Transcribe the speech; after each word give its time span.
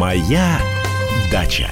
Моя 0.00 0.58
дача. 1.30 1.68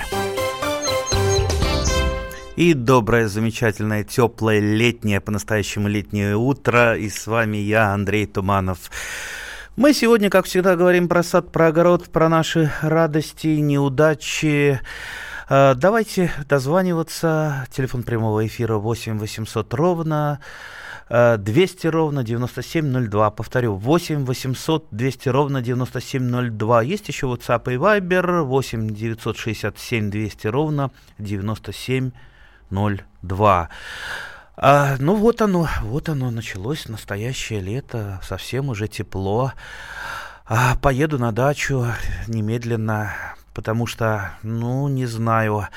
И 2.57 2.75
доброе, 2.75 3.27
замечательное, 3.27 4.05
теплое, 4.05 4.61
летнее, 4.61 5.23
по-настоящему 5.23 5.89
летнее 5.89 6.37
утро. 6.37 6.95
И 6.95 7.09
с 7.09 7.27
вами 7.27 7.57
я, 7.57 7.95
Андрей 7.95 8.27
Туманов. 8.27 8.91
Мы 9.77 9.95
сегодня, 9.95 10.29
как 10.29 10.45
всегда, 10.45 10.77
говорим 10.77 11.09
про 11.09 11.23
сад, 11.23 11.51
про 11.51 11.69
огород, 11.69 12.11
про 12.11 12.29
наши 12.29 12.71
радости, 12.83 13.47
неудачи. 13.47 14.79
Э, 15.49 15.75
давайте 15.75 16.31
дозваниваться. 16.51 17.67
Телефон 17.71 18.03
прямого 18.03 18.47
эфира 18.47 18.75
8 18.75 19.19
800 19.19 19.73
ровно 19.73 20.41
200 21.11 21.87
ровно 21.87 22.25
9702. 22.25 23.31
Повторю, 23.31 23.75
8 23.75 24.25
800 24.25 24.89
200 24.91 25.29
ровно 25.29 25.63
9702. 25.63 26.83
Есть 26.83 27.09
еще 27.09 27.27
WhatsApp 27.27 27.73
и 27.73 27.77
Viber 27.77 28.43
8 28.43 28.91
967 28.91 30.11
200 30.11 30.47
ровно 30.49 30.91
9702. 31.19 33.69
А, 34.61 34.97
ну 34.99 35.15
вот 35.15 35.41
оно, 35.41 35.69
вот 35.83 36.09
оно 36.09 36.33
началось, 36.33 36.89
настоящее 36.89 37.61
лето, 37.61 38.21
совсем 38.25 38.71
уже 38.71 38.89
тепло. 38.89 39.53
А, 40.45 40.75
поеду 40.77 41.19
на 41.19 41.31
дачу 41.31 41.87
немедленно, 42.27 43.13
потому 43.55 43.87
что, 43.87 44.33
ну, 44.43 44.89
не 44.89 45.07
знаю, 45.07 45.69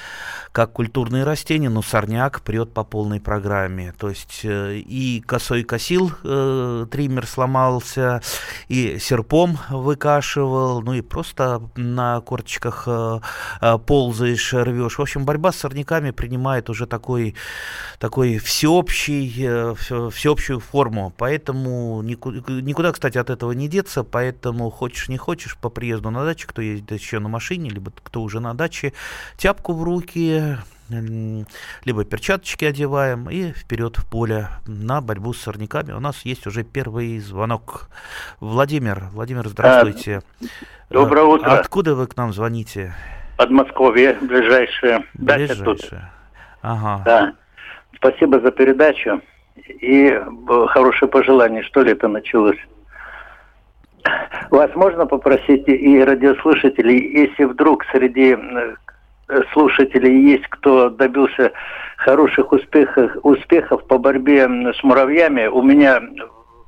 как 0.52 0.74
культурные 0.74 1.24
растения, 1.24 1.70
но 1.70 1.82
сорняк 1.82 2.42
прет 2.42 2.74
по 2.74 2.84
полной 2.84 3.20
программе. 3.20 3.94
То 3.98 4.10
есть 4.10 4.42
э, 4.44 4.78
и 4.78 5.22
косой 5.22 5.64
косил, 5.64 6.12
э, 6.24 6.86
триммер 6.92 7.26
сломался, 7.26 8.22
и 8.68 8.98
серпом 9.00 9.58
выкашивал, 9.70 10.82
ну 10.82 10.94
и 10.94 11.02
просто 11.02 11.62
на 11.76 12.20
корточках 12.22 12.84
э, 12.88 13.20
э, 13.62 13.78
ползаешь, 13.78 14.54
рвешь. 14.54 14.98
В 14.98 15.02
общем, 15.02 15.26
борьба 15.26 15.52
с 15.52 15.58
сорняками 15.58 16.12
принимает 16.12 16.70
уже 16.70 16.86
такой, 16.86 17.36
такой 17.98 18.38
всеобщий, 18.38 19.34
э, 19.40 19.74
всеобщую 20.12 20.60
форму. 20.60 21.14
Поэтому 21.18 22.02
никуда, 22.02 22.42
никуда, 22.48 22.92
кстати, 22.92 23.18
от 23.18 23.30
этого 23.30 23.54
не 23.54 23.68
деться. 23.68 24.04
Поэтому 24.04 24.70
хочешь 24.70 25.10
не 25.10 25.18
хочешь, 25.18 25.58
по 25.58 25.70
приезду 25.70 26.12
на 26.12 26.26
дачу, 26.26 26.48
кто 26.48 26.62
ездит 26.62 26.92
еще 26.92 27.20
на 27.20 27.30
машине, 27.30 27.71
либо 27.72 27.92
кто 28.04 28.22
уже 28.22 28.40
на 28.40 28.54
даче, 28.54 28.94
тяпку 29.38 29.74
в 29.74 29.84
руки, 29.84 30.58
либо 31.86 32.04
перчаточки 32.04 32.66
одеваем 32.66 33.30
и 33.30 33.52
вперед 33.52 33.98
в 33.98 34.10
поле 34.10 34.48
на 34.68 35.02
борьбу 35.02 35.34
с 35.34 35.42
сорняками. 35.42 35.94
У 35.94 36.00
нас 36.00 36.22
есть 36.26 36.48
уже 36.48 36.64
первый 36.64 37.20
звонок. 37.20 37.90
Владимир, 38.40 39.06
Владимир, 39.14 39.48
здравствуйте. 39.48 40.22
Доброе 40.90 41.26
утро. 41.26 41.52
Откуда 41.52 41.96
вы 41.96 42.08
к 42.08 42.18
нам 42.18 42.34
звоните? 42.34 42.94
Подмосковье, 43.38 44.18
ближайшее. 44.22 45.06
Ближайшее. 45.14 45.48
Дача 45.48 45.64
тут. 45.64 45.90
Ага. 46.62 47.02
Да. 47.06 47.34
Спасибо 47.96 48.40
за 48.40 48.52
передачу 48.52 49.22
и 49.56 50.08
э, 50.08 50.68
хорошее 50.68 51.10
пожелание, 51.10 51.64
что 51.64 51.82
ли 51.82 51.92
это 51.92 52.08
началось. 52.08 52.58
Вас 54.50 54.70
можно 54.76 55.06
попросить 55.06 55.68
и 55.68 56.04
радиослушателей, 56.04 57.20
если 57.20 57.46
вдруг 57.46 57.86
среди 57.92 58.36
э, 58.36 59.42
слушателей 59.54 60.32
есть, 60.32 60.48
кто 60.50 60.90
добился 60.90 61.52
хороших 61.98 62.52
успехов, 62.52 63.12
успехов 63.24 63.86
по 63.88 63.98
борьбе 63.98 64.48
с 64.74 64.84
муравьями, 64.84 65.48
у 65.48 65.62
меня 65.62 66.02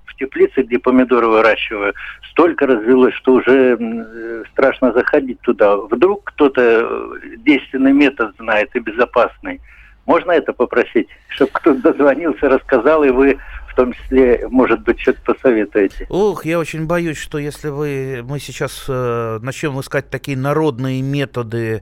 в 0.06 0.16
теплице, 0.16 0.62
где 0.62 0.80
помидоры 0.80 1.28
выращиваю, 1.28 1.94
столько 2.30 2.68
развелось, 2.68 3.14
что 3.16 3.34
уже 3.34 4.46
страшно 4.52 4.92
заходить 4.94 5.40
туда. 5.42 5.76
Вдруг 5.76 6.24
кто-то 6.26 6.62
э, 6.62 7.20
действенный 7.38 7.94
метод 7.94 8.36
знает 8.38 8.70
и 8.76 8.80
безопасный. 8.80 9.60
Можно 10.06 10.32
это 10.32 10.54
попросить, 10.54 11.08
чтобы 11.30 11.52
кто-то 11.54 11.82
дозвонился, 11.82 12.50
рассказал, 12.50 13.04
и 13.04 13.10
вы 13.10 13.38
в 13.74 13.76
том 13.76 13.94
числе, 13.94 14.48
может 14.50 14.84
быть, 14.84 15.00
что-то 15.00 15.34
посоветуете. 15.34 16.06
Ух, 16.10 16.46
я 16.46 16.60
очень 16.60 16.86
боюсь, 16.86 17.18
что 17.18 17.38
если 17.38 17.70
вы, 17.70 18.22
мы 18.24 18.40
сейчас 18.40 18.86
э, 18.88 19.40
начнем 19.42 19.80
искать 19.80 20.10
такие 20.10 20.38
народные 20.38 21.02
методы 21.02 21.82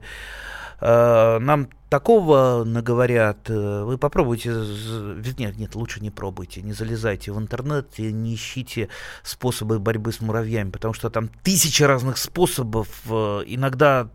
Э, 0.84 1.38
нам 1.38 1.68
такого 1.88 2.64
наговорят, 2.64 3.48
э, 3.48 3.84
вы 3.84 3.98
попробуйте, 3.98 4.50
нет, 5.38 5.56
нет, 5.56 5.76
лучше 5.76 6.00
не 6.00 6.10
пробуйте, 6.10 6.60
не 6.60 6.72
залезайте 6.72 7.30
в 7.30 7.38
интернет 7.38 7.86
и 7.98 8.12
не 8.12 8.34
ищите 8.34 8.88
способы 9.22 9.78
борьбы 9.78 10.10
с 10.10 10.20
муравьями, 10.20 10.70
потому 10.70 10.92
что 10.92 11.08
там 11.08 11.28
тысячи 11.44 11.84
разных 11.84 12.18
способов, 12.18 12.88
э, 13.08 13.42
иногда 13.46 14.08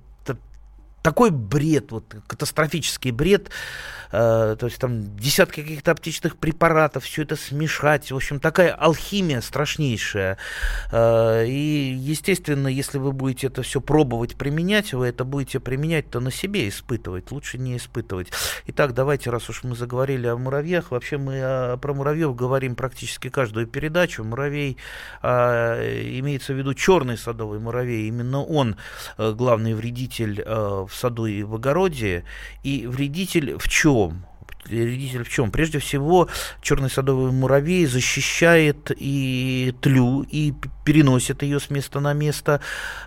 такой 1.08 1.32
бред, 1.32 1.94
вот 1.94 2.18
катастрофический 2.28 3.12
бред, 3.12 3.50
Э, 4.12 4.56
то 4.60 4.66
есть 4.66 4.80
там 4.80 5.16
десятки 5.18 5.62
каких-то 5.62 5.92
оптичных 5.92 6.38
препаратов, 6.38 7.04
все 7.04 7.24
это 7.24 7.36
смешать. 7.36 8.12
В 8.12 8.16
общем, 8.16 8.40
такая 8.40 8.74
алхимия 8.74 9.42
страшнейшая. 9.42 10.38
Э, 10.92 11.46
и, 11.46 11.94
естественно, 11.98 12.68
если 12.68 12.98
вы 12.98 13.12
будете 13.12 13.48
это 13.48 13.62
все 13.62 13.82
пробовать 13.82 14.36
применять, 14.36 14.94
вы 14.94 15.08
это 15.08 15.24
будете 15.24 15.60
применять-то 15.60 16.20
на 16.20 16.32
себе 16.32 16.68
испытывать, 16.70 17.32
лучше 17.32 17.58
не 17.58 17.78
испытывать. 17.78 18.30
Итак, 18.68 18.94
давайте, 18.94 19.30
раз 19.30 19.50
уж 19.50 19.64
мы 19.64 19.76
заговорили 19.76 20.28
о 20.28 20.38
муравьях, 20.38 20.92
вообще 20.92 21.18
мы 21.18 21.42
о, 21.42 21.78
про 21.78 21.94
муравьев 21.94 22.36
говорим 22.36 22.76
практически 22.76 23.30
каждую 23.30 23.68
передачу. 23.68 24.24
Муравей 24.24 24.78
а, 25.22 25.78
имеется 26.20 26.54
в 26.54 26.58
виду 26.58 26.74
черный 26.74 27.18
садовый 27.18 27.60
муравей, 27.60 28.08
именно 28.08 28.44
он 28.44 28.78
а, 29.18 29.34
главный 29.34 29.74
вредитель 29.74 30.42
а, 30.46 30.86
в 30.86 30.96
саду 30.98 31.26
и 31.26 31.44
в 31.44 31.56
огороде, 31.56 32.26
и 32.64 32.88
вредитель 32.88 33.58
в 33.58 33.68
чем? 33.68 34.26
Вредитель 34.68 35.24
в 35.24 35.30
чем? 35.30 35.52
Прежде 35.52 35.80
всего, 35.80 36.28
черный 36.62 36.90
садовый 36.90 37.32
муравей 37.32 37.86
защищает 37.86 38.92
и 38.96 39.74
тлю, 39.82 40.24
и 40.24 40.54
переносит 40.86 41.44
ее 41.44 41.60
с 41.60 41.70
места 41.70 42.00
на 42.00 42.14
место, 42.14 42.62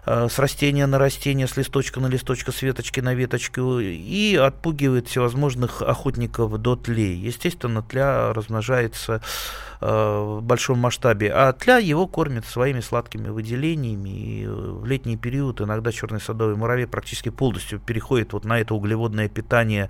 э, 0.07 0.29
с 0.31 0.39
растения 0.39 0.87
на 0.87 0.99
растение, 0.99 1.47
с 1.47 1.57
листочка 1.57 2.01
на 2.01 2.07
листочка, 2.07 2.53
с 2.53 2.63
веточки 2.63 3.01
на 3.01 3.15
веточку, 3.15 3.79
и 3.81 4.37
отпугивает 4.37 5.09
всевозможных 5.09 5.83
охотников 5.83 6.59
до 6.59 6.77
тлей. 6.77 7.17
Естественно, 7.17 7.83
тля 7.83 8.33
размножается 8.33 9.21
Э, 9.83 10.37
в 10.41 10.43
большом 10.43 10.79
масштабе, 10.79 11.33
а 11.33 11.55
тля 11.55 11.79
его 11.79 12.07
кормит 12.07 12.45
своими 12.45 12.81
сладкими 12.81 13.31
выделениями. 13.31 14.11
И 14.11 14.45
э, 14.45 14.51
в 14.51 14.85
летний 14.85 15.17
период 15.17 15.63
иногда 15.63 15.91
черный 15.91 16.21
садовый 16.21 16.55
муравей 16.55 16.87
практически 16.87 17.31
полностью 17.31 17.81
переходит 17.81 18.35
вот 18.35 18.45
на 18.45 18.61
это 18.61 18.75
углеводное 18.75 19.31
питание 19.31 19.89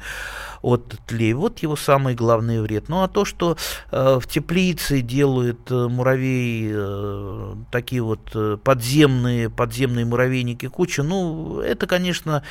от 0.63 0.97
тлей. 1.09 1.33
Вот 1.33 1.59
его 1.62 1.76
самый 1.76 2.15
главный 2.15 2.60
вред. 2.60 2.88
Ну 2.88 3.03
а 3.03 3.09
то, 3.09 3.25
что 3.25 3.56
э, 3.91 4.19
в 4.21 4.26
теплице 4.26 5.00
делают 5.00 5.71
э, 5.71 5.88
муравей 5.88 6.71
э, 6.72 7.54
такие 7.71 8.03
вот 8.03 8.21
подземные, 8.62 9.50
подземные 9.50 10.04
муравейники 10.04 10.69
куча, 10.69 11.03
ну 11.03 11.60
это, 11.60 11.87
конечно, 11.87 12.43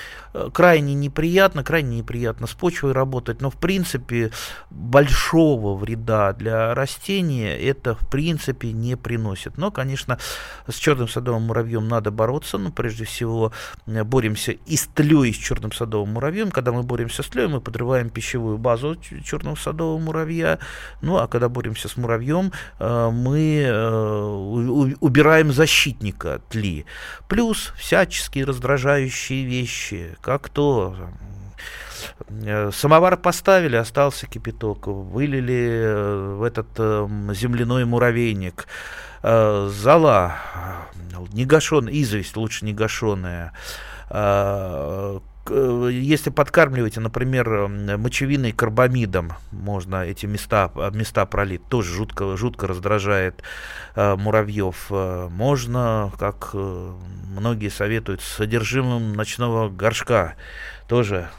крайне 0.54 0.94
неприятно, 0.94 1.64
крайне 1.64 1.98
неприятно 1.98 2.48
с 2.48 2.54
почвой 2.54 2.92
работать, 2.92 3.42
но 3.42 3.50
в 3.50 3.56
принципе 3.56 4.32
большого 4.70 5.76
вреда 5.76 6.34
для 6.34 6.74
растения 6.74 7.58
это 7.58 7.96
в 7.96 8.08
принципе 8.10 8.72
не 8.72 8.96
приносит. 8.96 9.58
Но, 9.58 9.72
конечно, 9.72 10.20
с 10.68 10.76
черным 10.76 11.08
садовым 11.08 11.44
муравьем 11.44 11.88
надо 11.88 12.12
бороться. 12.12 12.58
Ну, 12.58 12.72
прежде 12.72 13.06
всего, 13.06 13.52
э, 13.86 14.04
боремся 14.04 14.52
и 14.52 14.76
с 14.76 14.88
тлей, 14.88 15.34
с 15.34 15.38
черным 15.38 15.72
садовым 15.72 16.14
муравьем. 16.14 16.52
Когда 16.52 16.72
мы 16.72 16.84
боремся 16.84 17.24
с 17.24 17.28
тлей, 17.28 17.48
мы 17.48 17.62
подрываем 17.62 18.10
пищевую 18.10 18.58
базу 18.58 18.96
черного 19.00 19.56
садового 19.56 20.00
муравья. 20.00 20.60
Ну, 21.02 21.18
а 21.18 21.28
когда 21.28 21.50
боремся 21.50 21.88
с 21.88 21.98
муравьем, 21.98 22.52
э, 22.80 23.10
мы 23.12 23.64
э, 23.66 24.96
убираем 25.00 25.52
защитника 25.52 26.42
тли. 26.50 26.86
Плюс 27.28 27.74
всяческие 27.78 28.46
раздражающие 28.46 29.46
вещи, 29.46 30.16
как 30.22 30.50
то 30.50 30.96
Э, 32.30 32.72
самовар 32.72 33.18
поставили, 33.18 33.76
остался 33.76 34.28
кипяток, 34.28 34.88
вылили 34.88 36.36
в 36.36 36.44
этот 36.44 36.68
эм, 36.78 37.34
земляной 37.34 37.86
муравейник. 37.86 38.68
Зола, 39.22 40.38
негашенная, 41.34 41.92
известь 41.92 42.38
лучше 42.38 42.64
негашенная. 42.64 43.52
Если 45.50 46.30
подкармливаете, 46.30 47.00
например, 47.00 47.68
мочевиной 47.98 48.52
карбамидом, 48.52 49.34
можно 49.52 50.04
эти 50.06 50.26
места, 50.26 50.72
места 50.94 51.26
пролить, 51.26 51.66
тоже 51.68 51.94
жутко, 51.94 52.38
жутко 52.38 52.68
раздражает 52.68 53.42
муравьев. 53.96 54.90
Можно, 54.90 56.12
как 56.20 56.54
многие 56.54 57.70
советуют, 57.70 58.22
с 58.22 58.28
содержимым 58.28 59.14
ночного 59.14 59.70
горшка 59.70 60.36
тоже 60.88 61.30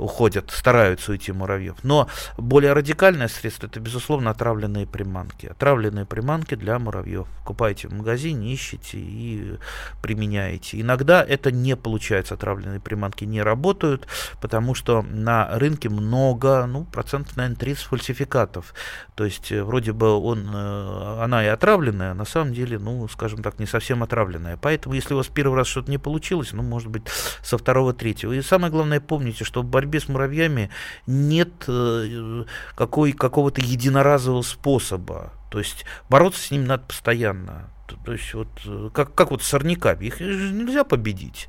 уходят, 0.00 0.50
стараются 0.50 1.12
уйти 1.12 1.32
муравьев. 1.32 1.76
Но 1.82 2.08
более 2.36 2.72
радикальное 2.72 3.28
средство 3.28 3.66
это, 3.66 3.80
безусловно, 3.80 4.30
отравленные 4.30 4.86
приманки. 4.86 5.46
Отравленные 5.46 6.06
приманки 6.06 6.54
для 6.54 6.78
муравьев. 6.78 7.28
Покупаете 7.40 7.88
в 7.88 7.92
магазине, 7.92 8.54
ищите 8.54 8.98
и 8.98 9.58
применяете. 10.02 10.80
Иногда 10.80 11.22
это 11.22 11.50
не 11.50 11.76
получается, 11.76 12.34
отравленные 12.34 12.80
приманки 12.80 13.24
не 13.24 13.42
работают, 13.42 14.06
потому 14.40 14.74
что 14.74 15.02
на 15.02 15.48
рынке 15.58 15.88
много, 15.88 16.66
ну, 16.66 16.84
процентов, 16.84 17.36
наверное, 17.36 17.56
30 17.56 17.84
фальсификатов. 17.84 18.74
То 19.14 19.24
есть, 19.24 19.52
э, 19.52 19.62
вроде 19.62 19.92
бы 19.92 20.18
он, 20.18 20.48
э, 20.52 21.22
она 21.22 21.44
и 21.44 21.48
отравленная, 21.48 22.12
а 22.12 22.14
на 22.14 22.24
самом 22.24 22.54
деле, 22.54 22.78
ну, 22.78 23.06
скажем 23.08 23.42
так, 23.42 23.58
не 23.58 23.66
совсем 23.66 24.02
отравленная. 24.02 24.56
Поэтому, 24.56 24.94
если 24.94 25.14
у 25.14 25.18
вас 25.18 25.26
первый 25.28 25.56
раз 25.56 25.66
что-то 25.66 25.90
не 25.90 25.98
получилось, 25.98 26.52
ну, 26.52 26.62
может 26.62 26.88
быть, 26.88 27.02
со 27.42 27.58
второго, 27.58 27.92
третьего. 27.92 28.32
И 28.32 28.42
самое 28.42 28.72
главное, 28.72 29.00
помните, 29.00 29.44
что 29.44 29.62
в 29.62 29.64
борьбе 29.64 29.89
борьбе 29.90 30.00
с 30.00 30.08
муравьями 30.08 30.70
нет 31.06 31.50
э, 31.66 32.44
какой, 32.76 33.12
какого-то 33.12 33.60
единоразового 33.60 34.42
способа. 34.42 35.32
То 35.50 35.58
есть 35.58 35.84
бороться 36.08 36.40
с 36.40 36.50
ним 36.50 36.64
надо 36.64 36.84
постоянно. 36.84 37.68
То 38.04 38.12
есть 38.12 38.32
вот 38.34 38.48
э, 38.64 38.90
как, 38.94 39.14
как 39.14 39.32
вот 39.32 39.42
с 39.42 39.48
сорняками, 39.48 40.06
их 40.06 40.20
нельзя 40.20 40.84
победить. 40.84 41.48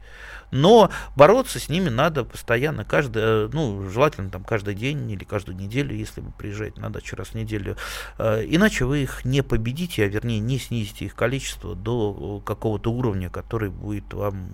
Но 0.49 0.89
бороться 1.15 1.59
с 1.59 1.69
ними 1.69 1.87
надо 1.87 2.25
постоянно, 2.25 2.83
каждый, 2.83 3.23
э, 3.23 3.49
ну, 3.53 3.89
желательно 3.89 4.29
там 4.29 4.43
каждый 4.43 4.73
день 4.73 5.09
или 5.09 5.23
каждую 5.23 5.55
неделю, 5.55 5.95
если 5.95 6.21
вы 6.21 6.31
приезжаете 6.31 6.81
на 6.81 6.89
дачу 6.89 7.15
раз 7.15 7.29
в 7.29 7.35
неделю. 7.35 7.77
Иначе 8.17 8.85
вы 8.85 9.03
их 9.03 9.23
не 9.23 9.43
победите, 9.43 10.03
а 10.03 10.07
вернее 10.07 10.39
не 10.39 10.57
снизите 10.57 11.05
их 11.05 11.15
количество 11.15 11.75
до 11.75 12.41
какого-то 12.43 12.91
уровня, 12.91 13.29
который 13.29 13.69
будет 13.69 14.13
вам, 14.13 14.49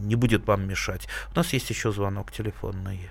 не 0.00 0.16
будет 0.16 0.46
вам 0.46 0.66
мешать. 0.66 1.06
У 1.32 1.36
нас 1.36 1.52
есть 1.52 1.70
еще 1.70 1.92
звонок 1.92 2.32
телефонный. 2.32 3.10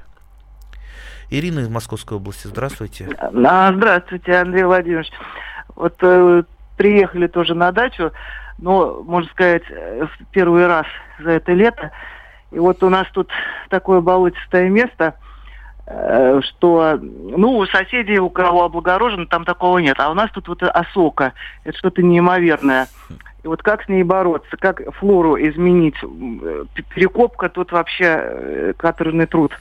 Ирина 1.29 1.59
из 1.59 1.69
Московской 1.69 2.17
области, 2.17 2.47
здравствуйте. 2.47 3.09
А, 3.17 3.73
здравствуйте, 3.73 4.33
Андрей 4.33 4.63
Владимирович. 4.63 5.11
Вот 5.75 5.95
э, 6.01 6.43
приехали 6.77 7.27
тоже 7.27 7.55
на 7.55 7.71
дачу, 7.71 8.11
но, 8.59 9.03
можно 9.03 9.29
сказать, 9.31 9.63
э, 9.69 10.05
в 10.05 10.31
первый 10.31 10.67
раз 10.67 10.85
за 11.19 11.31
это 11.31 11.53
лето. 11.53 11.91
И 12.51 12.59
вот 12.59 12.83
у 12.83 12.89
нас 12.89 13.07
тут 13.11 13.29
такое 13.69 14.01
болотистое 14.01 14.69
место, 14.69 15.15
э, 15.87 16.41
что, 16.41 16.97
ну, 17.01 17.57
у 17.57 17.65
соседей, 17.65 18.19
у 18.19 18.29
кого 18.29 18.63
облагорожено, 18.63 19.25
там 19.25 19.43
такого 19.45 19.79
нет. 19.79 19.99
А 19.99 20.09
у 20.11 20.13
нас 20.13 20.31
тут 20.31 20.47
вот 20.47 20.63
осока. 20.63 21.33
Это 21.63 21.77
что-то 21.77 22.01
неимоверное. 22.01 22.87
И 23.43 23.47
вот 23.47 23.61
как 23.61 23.83
с 23.83 23.89
ней 23.89 24.03
бороться, 24.03 24.57
как 24.57 24.81
флору 24.95 25.35
изменить? 25.37 25.95
Э, 26.01 26.65
перекопка 26.93 27.49
тут 27.49 27.71
вообще 27.71 28.05
э, 28.05 28.73
каторжный 28.77 29.25
труд 29.25 29.51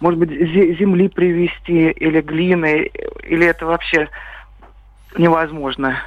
может 0.00 0.18
быть, 0.18 0.30
земли 0.30 1.08
привезти 1.08 1.90
или 1.90 2.20
глины, 2.20 2.90
или 3.24 3.46
это 3.46 3.66
вообще 3.66 4.08
невозможно? 5.16 5.98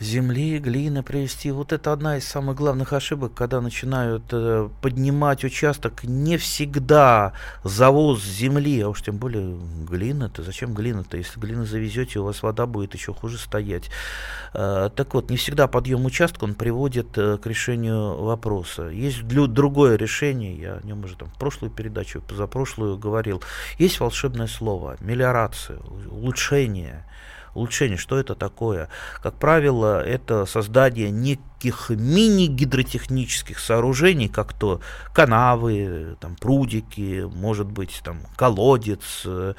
Земли, 0.00 0.58
глины 0.58 1.02
привести. 1.02 1.50
Вот 1.50 1.72
это 1.72 1.92
одна 1.92 2.16
из 2.16 2.26
самых 2.26 2.56
главных 2.56 2.92
ошибок, 2.92 3.34
когда 3.34 3.60
начинают 3.60 4.24
э, 4.32 4.68
поднимать 4.80 5.44
участок. 5.44 6.04
Не 6.04 6.38
всегда 6.38 7.34
завоз 7.64 8.24
земли, 8.24 8.80
а 8.80 8.88
уж 8.88 9.02
тем 9.02 9.18
более 9.18 9.58
глина-то. 9.88 10.42
Зачем 10.42 10.74
глина-то? 10.74 11.18
Если 11.18 11.38
глину 11.38 11.66
завезете, 11.66 12.18
у 12.18 12.24
вас 12.24 12.42
вода 12.42 12.66
будет 12.66 12.94
еще 12.94 13.12
хуже 13.12 13.38
стоять. 13.38 13.90
Э, 14.54 14.88
так 14.94 15.14
вот, 15.14 15.30
не 15.30 15.36
всегда 15.36 15.68
подъем 15.68 16.04
участка, 16.06 16.44
он 16.44 16.54
приводит 16.54 17.16
э, 17.18 17.36
к 17.36 17.46
решению 17.46 18.22
вопроса. 18.22 18.88
Есть 18.88 19.26
другое 19.26 19.96
решение, 19.96 20.58
я 20.58 20.74
о 20.74 20.86
нем 20.86 21.04
уже 21.04 21.16
там 21.16 21.28
в 21.28 21.38
прошлую 21.38 21.70
передачу, 21.70 22.22
позапрошлую 22.22 22.96
говорил. 22.96 23.42
Есть 23.78 24.00
волшебное 24.00 24.46
слово, 24.46 24.96
мелиорация, 25.00 25.78
улучшение 26.10 27.04
улучшение. 27.54 27.98
Что 27.98 28.18
это 28.18 28.34
такое? 28.34 28.88
Как 29.22 29.34
правило, 29.34 30.02
это 30.02 30.46
создание 30.46 31.10
неких 31.10 31.44
мини-гидротехнических 31.64 33.58
сооружений, 33.58 34.28
как 34.28 34.52
то 34.52 34.80
канавы, 35.12 36.16
там, 36.20 36.36
прудики, 36.36 37.28
может 37.34 37.66
быть, 37.66 38.00
там, 38.04 38.20
колодец. 38.36 39.22
Э, 39.26 39.54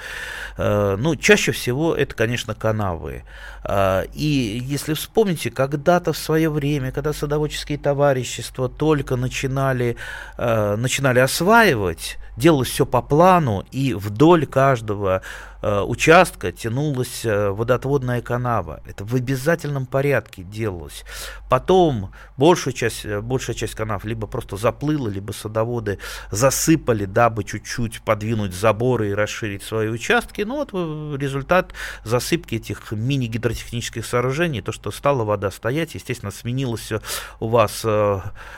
ну, 0.97 1.15
чаще 1.15 1.51
всего 1.51 1.95
это, 1.95 2.15
конечно, 2.15 2.55
канавы. 2.55 3.23
Э, 3.63 4.05
и 4.13 4.61
если 4.63 4.93
вспомните, 4.93 5.51
когда-то 5.51 6.13
в 6.13 6.17
свое 6.17 6.49
время, 6.49 6.91
когда 6.91 7.13
садоводческие 7.13 7.77
товарищества 7.77 8.69
только 8.69 9.15
начинали, 9.15 9.97
э, 10.37 10.75
начинали 10.75 11.19
осваивать, 11.19 12.17
делалось 12.37 12.69
все 12.69 12.85
по 12.85 13.01
плану, 13.01 13.65
и 13.71 13.93
вдоль 13.93 14.45
каждого 14.45 15.21
Э, 15.61 15.81
участка 15.81 16.51
тянулась 16.51 17.23
э, 17.23 17.49
водотводная 17.49 18.21
канава. 18.21 18.81
Это 18.85 19.05
в 19.05 19.13
обязательном 19.13 19.85
порядке 19.85 20.41
делалось. 20.41 21.03
Потом 21.49 21.90
большая 22.37 22.73
часть, 22.73 23.05
э, 23.05 23.21
большая 23.21 23.55
часть 23.55 23.75
канав 23.75 24.05
либо 24.05 24.27
просто 24.27 24.57
заплыла, 24.57 25.09
либо 25.09 25.31
садоводы 25.31 25.99
засыпали, 26.31 27.05
дабы 27.05 27.43
чуть-чуть 27.43 28.01
подвинуть 28.01 28.53
заборы 28.53 29.09
и 29.09 29.13
расширить 29.13 29.63
свои 29.63 29.89
участки. 29.89 30.41
Ну 30.41 30.57
вот 30.57 30.73
результат 31.19 31.73
засыпки 32.03 32.55
этих 32.55 32.91
мини-гидротехнических 32.91 34.05
сооружений, 34.05 34.61
то, 34.61 34.71
что 34.71 34.91
стала 34.91 35.23
вода 35.23 35.51
стоять, 35.51 35.95
естественно, 35.95 36.31
сменилось 36.31 36.91
у 37.39 37.47
вас 37.47 37.85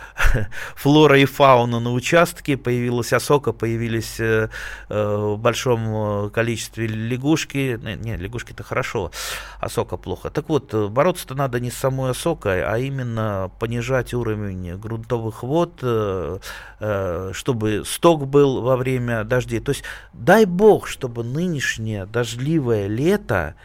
флора 0.75 1.19
и 1.19 1.25
фауна 1.25 1.79
на 1.79 1.91
участке, 1.91 2.57
появилась 2.57 3.13
осока, 3.13 3.51
появились 3.53 4.19
в 4.89 5.37
большом 5.37 6.29
количестве 6.31 6.87
лягушки, 6.87 7.79
не, 7.81 8.17
лягушки-то 8.17 8.63
хорошо, 8.63 9.11
а 9.59 9.69
сока 9.69 9.97
плохо. 9.97 10.29
Так 10.29 10.49
вот, 10.49 10.73
э, 10.73 10.87
бороться-то 10.87 11.35
надо 11.35 11.59
не 11.59 11.71
с 11.71 11.77
самой 11.77 12.11
осокой, 12.11 12.63
а 12.63 12.77
именно 12.77 13.22
понижать 13.59 14.13
уровень 14.13 14.77
грунтовых 14.77 15.43
вод, 15.43 15.79
э, 15.81 16.39
э, 16.79 17.31
чтобы 17.33 17.83
сток 17.85 18.27
был 18.27 18.61
во 18.61 18.77
время 18.77 19.23
дождей. 19.23 19.59
То 19.59 19.71
есть, 19.71 19.83
дай 20.13 20.45
бог, 20.45 20.87
чтобы 20.87 21.23
нынешнее 21.23 22.05
дождливое 22.05 22.87
лето 22.87 23.55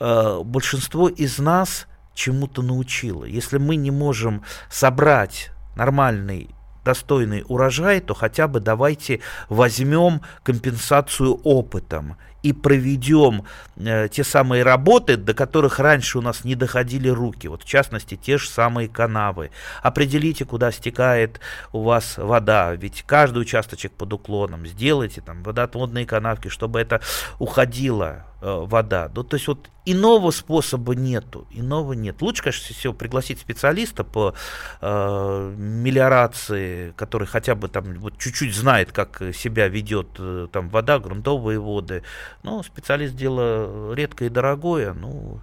большинство 0.00 1.08
из 1.08 1.38
нас 1.38 1.86
чему-то 2.14 2.62
научило. 2.62 3.24
Если 3.24 3.58
мы 3.58 3.76
не 3.76 3.92
можем 3.92 4.42
собрать 4.68 5.52
нормальный 5.76 6.50
достойный 6.84 7.44
урожай, 7.46 8.00
то 8.00 8.14
хотя 8.14 8.48
бы 8.48 8.60
давайте 8.60 9.20
возьмем 9.48 10.22
компенсацию 10.42 11.34
опытом 11.44 12.16
и 12.42 12.52
проведем 12.52 13.44
э, 13.76 14.08
те 14.08 14.24
самые 14.24 14.62
работы, 14.62 15.16
до 15.16 15.34
которых 15.34 15.78
раньше 15.78 16.18
у 16.18 16.20
нас 16.20 16.44
не 16.44 16.54
доходили 16.54 17.08
руки. 17.08 17.48
Вот 17.48 17.62
в 17.62 17.66
частности, 17.66 18.16
те 18.16 18.38
же 18.38 18.48
самые 18.48 18.88
канавы. 18.88 19.50
Определите, 19.82 20.44
куда 20.44 20.72
стекает 20.72 21.40
у 21.72 21.82
вас 21.82 22.18
вода, 22.18 22.74
ведь 22.74 23.04
каждый 23.06 23.38
участочек 23.38 23.92
под 23.92 24.12
уклоном. 24.12 24.66
Сделайте 24.66 25.20
там 25.20 25.42
водотводные 25.42 26.06
канавки, 26.06 26.48
чтобы 26.48 26.80
это 26.80 27.00
уходило 27.38 28.24
Э, 28.44 28.64
вода. 28.66 29.08
Ну, 29.14 29.22
то 29.22 29.36
есть 29.36 29.46
вот 29.46 29.70
иного 29.84 30.32
способа 30.32 30.96
нету, 30.96 31.46
иного 31.52 31.92
нет. 31.92 32.20
Лучше, 32.20 32.42
конечно, 32.42 32.74
всего 32.74 32.92
пригласить 32.92 33.38
специалиста 33.38 34.02
по 34.02 34.34
э, 34.80 35.54
мелиорации, 35.56 36.90
который 36.96 37.28
хотя 37.28 37.54
бы 37.54 37.68
там 37.68 37.94
вот 38.00 38.18
чуть-чуть 38.18 38.52
знает, 38.52 38.90
как 38.90 39.22
себя 39.32 39.68
ведет 39.68 40.08
э, 40.18 40.48
там 40.50 40.70
вода, 40.70 40.98
грунтовые 40.98 41.60
воды. 41.60 42.02
Но 42.42 42.62
специалист 42.62 43.14
дело 43.14 43.94
редкое 43.94 44.26
и 44.26 44.30
дорогое. 44.30 44.92
Ну, 44.92 45.40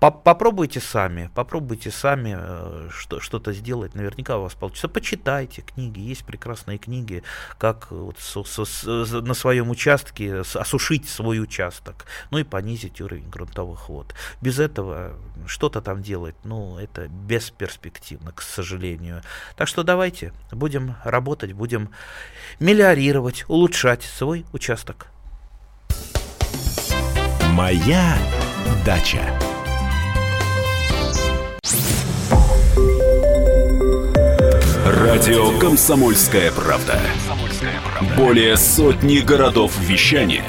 Попробуйте 0.00 0.80
сами, 0.80 1.30
попробуйте 1.34 1.90
сами 1.90 2.34
э, 2.34 2.88
что, 2.90 3.20
что-то 3.20 3.52
сделать, 3.52 3.94
наверняка 3.94 4.38
у 4.38 4.42
вас 4.44 4.54
получится. 4.54 4.88
Почитайте 4.88 5.60
книги, 5.60 6.00
есть 6.00 6.24
прекрасные 6.24 6.78
книги, 6.78 7.22
как 7.58 7.90
вот 7.90 8.18
со, 8.18 8.42
со, 8.42 9.20
на 9.20 9.34
своем 9.34 9.68
участке 9.68 10.40
осушить 10.40 11.06
свой 11.06 11.38
участок, 11.38 12.06
ну 12.30 12.38
и 12.38 12.44
понизить 12.44 13.02
уровень 13.02 13.28
грунтовых 13.28 13.90
вод. 13.90 14.14
Без 14.40 14.58
этого 14.58 15.18
что-то 15.46 15.82
там 15.82 16.00
делать, 16.00 16.36
ну, 16.44 16.78
это 16.78 17.08
бесперспективно, 17.08 18.32
к 18.32 18.40
сожалению. 18.40 19.20
Так 19.54 19.68
что 19.68 19.82
давайте 19.82 20.32
будем 20.50 20.94
работать, 21.04 21.52
будем 21.52 21.90
мелиорировать, 22.58 23.44
улучшать 23.48 24.02
свой 24.02 24.46
участок. 24.54 25.08
Моя 27.60 28.16
дача. 28.86 29.20
Радио 34.86 35.58
«Комсомольская 35.58 36.52
правда». 36.52 36.98
Более 38.16 38.56
сотни 38.56 39.18
городов 39.18 39.78
вещания 39.78 40.46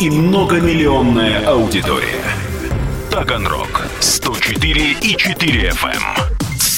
и 0.00 0.08
многомиллионная 0.08 1.46
аудитория. 1.46 2.24
Таганрог 3.10 3.86
104 4.00 4.92
и 5.02 5.14
4 5.14 5.68
FM. 5.68 6.29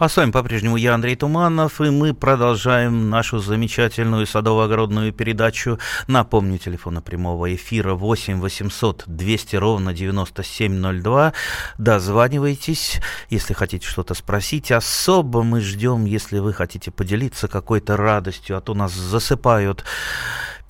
А 0.00 0.08
с 0.08 0.16
вами 0.16 0.30
по-прежнему 0.30 0.78
я, 0.78 0.94
Андрей 0.94 1.14
Туманов, 1.14 1.78
и 1.82 1.90
мы 1.90 2.14
продолжаем 2.14 3.10
нашу 3.10 3.38
замечательную 3.38 4.24
садово-огородную 4.24 5.12
передачу. 5.12 5.78
Напомню, 6.06 6.56
телефона 6.56 7.02
прямого 7.02 7.54
эфира 7.54 7.92
8 7.92 8.40
800 8.40 9.04
200 9.06 9.56
ровно 9.56 9.92
9702. 9.92 11.34
Дозванивайтесь, 11.76 12.98
если 13.28 13.52
хотите 13.52 13.86
что-то 13.86 14.14
спросить. 14.14 14.72
Особо 14.72 15.42
мы 15.42 15.60
ждем, 15.60 16.06
если 16.06 16.38
вы 16.38 16.54
хотите 16.54 16.90
поделиться 16.90 17.46
какой-то 17.46 17.98
радостью, 17.98 18.56
а 18.56 18.62
то 18.62 18.72
нас 18.72 18.94
засыпают 18.94 19.84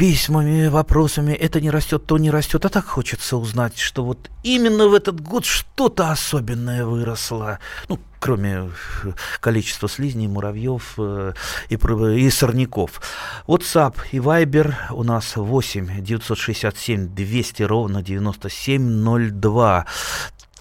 письмами, 0.00 0.68
вопросами, 0.68 1.32
это 1.32 1.60
не 1.60 1.70
растет, 1.70 2.06
то 2.06 2.16
не 2.16 2.30
растет. 2.30 2.64
А 2.64 2.70
так 2.70 2.86
хочется 2.86 3.36
узнать, 3.36 3.76
что 3.76 4.02
вот 4.02 4.30
именно 4.42 4.88
в 4.88 4.94
этот 4.94 5.20
год 5.20 5.44
что-то 5.44 6.10
особенное 6.10 6.86
выросло. 6.86 7.58
Ну, 7.90 7.98
кроме 8.18 8.70
э, 9.04 9.12
количества 9.40 9.90
слизней, 9.90 10.26
муравьев 10.26 10.94
э, 10.96 11.34
и, 11.68 11.74
и 11.74 12.30
сорняков. 12.30 13.02
WhatsApp 13.46 13.96
и 14.12 14.16
Viber 14.16 14.74
у 14.90 15.02
нас 15.02 15.36
8 15.36 16.02
967 16.02 17.14
200 17.14 17.62
ровно 17.64 18.02
9702. 18.02 19.86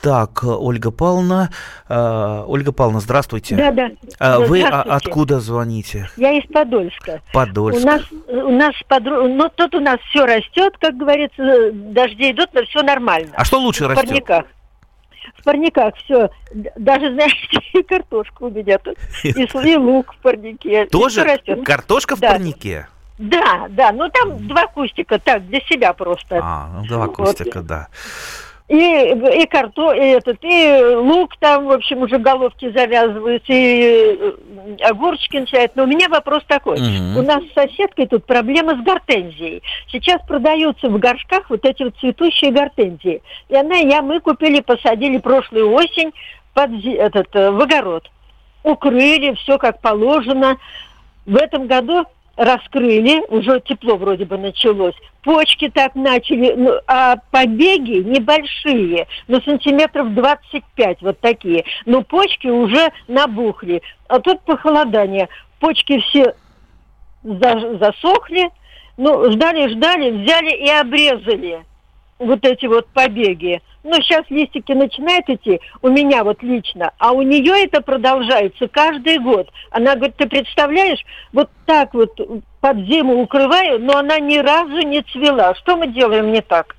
Так, 0.01 0.43
Ольга 0.43 0.91
Павловна. 0.91 1.49
Э, 1.89 2.43
Ольга 2.47 2.71
Павловна, 2.71 3.01
здравствуйте. 3.01 3.55
Да, 3.55 3.71
да. 3.71 3.89
А, 4.17 4.39
вы 4.39 4.61
здравствуйте. 4.61 4.95
откуда 4.95 5.39
звоните? 5.39 6.09
Я 6.15 6.31
из 6.37 6.45
Подольска. 6.49 7.21
Подольск. 7.33 7.83
У 7.83 7.85
нас, 7.85 8.01
у 8.27 8.51
нас 8.51 8.75
подро... 8.87 9.27
ну, 9.27 9.49
тут 9.53 9.75
у 9.75 9.81
нас 9.81 9.99
все 10.09 10.25
растет, 10.25 10.77
как 10.79 10.95
говорится, 10.95 11.71
дожди 11.73 12.31
идут, 12.31 12.49
но 12.53 12.63
все 12.63 12.81
нормально. 12.81 13.31
А 13.33 13.43
что 13.43 13.59
лучше 13.59 13.85
в 13.85 13.87
растет? 13.89 14.07
Парниках. 14.07 14.45
В 15.37 15.43
парниках 15.43 15.95
все. 15.97 16.29
Даже, 16.77 17.13
знаете, 17.13 17.35
и 17.73 17.83
картошка 17.87 18.43
у 18.43 18.49
меня 18.49 18.77
тут. 18.77 18.97
И, 19.23 19.31
и 19.31 19.75
лук 19.75 20.13
в 20.13 20.21
парнике. 20.21 20.85
Тоже 20.85 21.25
растет. 21.25 21.65
картошка 21.65 22.15
в 22.15 22.21
да. 22.21 22.31
парнике? 22.31 22.87
Да, 23.17 23.67
да. 23.69 23.91
Ну, 23.91 24.09
там 24.09 24.47
два 24.47 24.67
кустика, 24.67 25.19
так, 25.19 25.45
для 25.47 25.59
себя 25.61 25.91
просто. 25.91 26.39
А, 26.41 26.69
ну, 26.73 26.87
два 26.87 27.07
кустика, 27.07 27.57
вот. 27.57 27.67
да 27.67 27.87
и, 28.69 29.41
и 29.41 29.47
карто, 29.47 29.93
и 29.93 29.99
этот, 29.99 30.37
и 30.41 30.95
лук 30.95 31.35
там, 31.39 31.65
в 31.65 31.71
общем, 31.71 32.03
уже 32.03 32.19
головки 32.19 32.71
завязываются, 32.71 33.51
и 33.51 34.15
э, 34.19 34.33
огурчики 34.83 35.37
начинают. 35.37 35.75
Но 35.75 35.83
у 35.83 35.87
меня 35.87 36.07
вопрос 36.07 36.43
такой. 36.47 36.75
Угу. 36.75 37.19
У 37.19 37.23
нас 37.23 37.43
с 37.45 37.53
соседкой 37.55 38.05
тут 38.05 38.25
проблема 38.25 38.75
с 38.75 38.83
гортензией. 38.83 39.63
Сейчас 39.91 40.21
продаются 40.21 40.87
в 40.87 40.99
горшках 40.99 41.49
вот 41.49 41.65
эти 41.65 41.81
вот 41.81 41.97
цветущие 41.99 42.51
гортензии. 42.51 43.23
И 43.49 43.55
она, 43.55 43.77
я, 43.77 44.03
мы 44.03 44.19
купили, 44.19 44.61
посадили 44.61 45.17
прошлую 45.17 45.73
осень 45.73 46.13
под 46.53 46.69
этот, 46.85 47.35
э, 47.35 47.49
в 47.49 47.59
огород. 47.59 48.07
Укрыли, 48.63 49.33
все 49.33 49.57
как 49.57 49.81
положено. 49.81 50.57
В 51.25 51.35
этом 51.37 51.65
году 51.65 52.05
раскрыли, 52.39 53.21
уже 53.27 53.59
тепло 53.59 53.97
вроде 53.97 54.23
бы 54.23 54.37
началось, 54.37 54.95
почки 55.23 55.69
так 55.69 55.93
начали, 55.93 56.53
ну, 56.55 56.71
а 56.87 57.17
побеги 57.31 57.97
небольшие, 57.97 59.07
ну, 59.27 59.41
сантиметров 59.41 60.13
25 60.13 61.01
вот 61.01 61.19
такие, 61.19 61.65
но 61.85 62.01
почки 62.01 62.47
уже 62.47 62.91
набухли. 63.09 63.81
А 64.07 64.19
тут 64.19 64.41
похолодание, 64.41 65.27
почки 65.59 65.99
все 65.99 66.33
засохли, 67.23 68.49
ну, 68.95 69.31
ждали-ждали, 69.31 70.11
взяли 70.11 70.51
и 70.51 70.69
обрезали 70.69 71.65
вот 72.19 72.45
эти 72.45 72.67
вот 72.67 72.87
побеги. 72.87 73.61
Ну, 73.83 73.93
сейчас 74.01 74.25
листики 74.29 74.73
начинают 74.73 75.29
идти, 75.29 75.61
у 75.81 75.89
меня 75.89 76.23
вот 76.23 76.43
лично, 76.43 76.91
а 76.97 77.13
у 77.13 77.21
нее 77.21 77.63
это 77.63 77.81
продолжается 77.81 78.67
каждый 78.67 79.19
год. 79.19 79.49
Она 79.71 79.95
говорит, 79.95 80.17
ты 80.17 80.27
представляешь, 80.27 81.03
вот 81.31 81.49
так 81.65 81.93
вот 81.93 82.19
под 82.59 82.77
зиму 82.87 83.21
укрываю, 83.21 83.79
но 83.79 83.97
она 83.97 84.19
ни 84.19 84.37
разу 84.37 84.79
не 84.81 85.01
цвела. 85.03 85.55
Что 85.55 85.77
мы 85.77 85.87
делаем 85.87 86.33
не 86.33 86.41
так? 86.41 86.75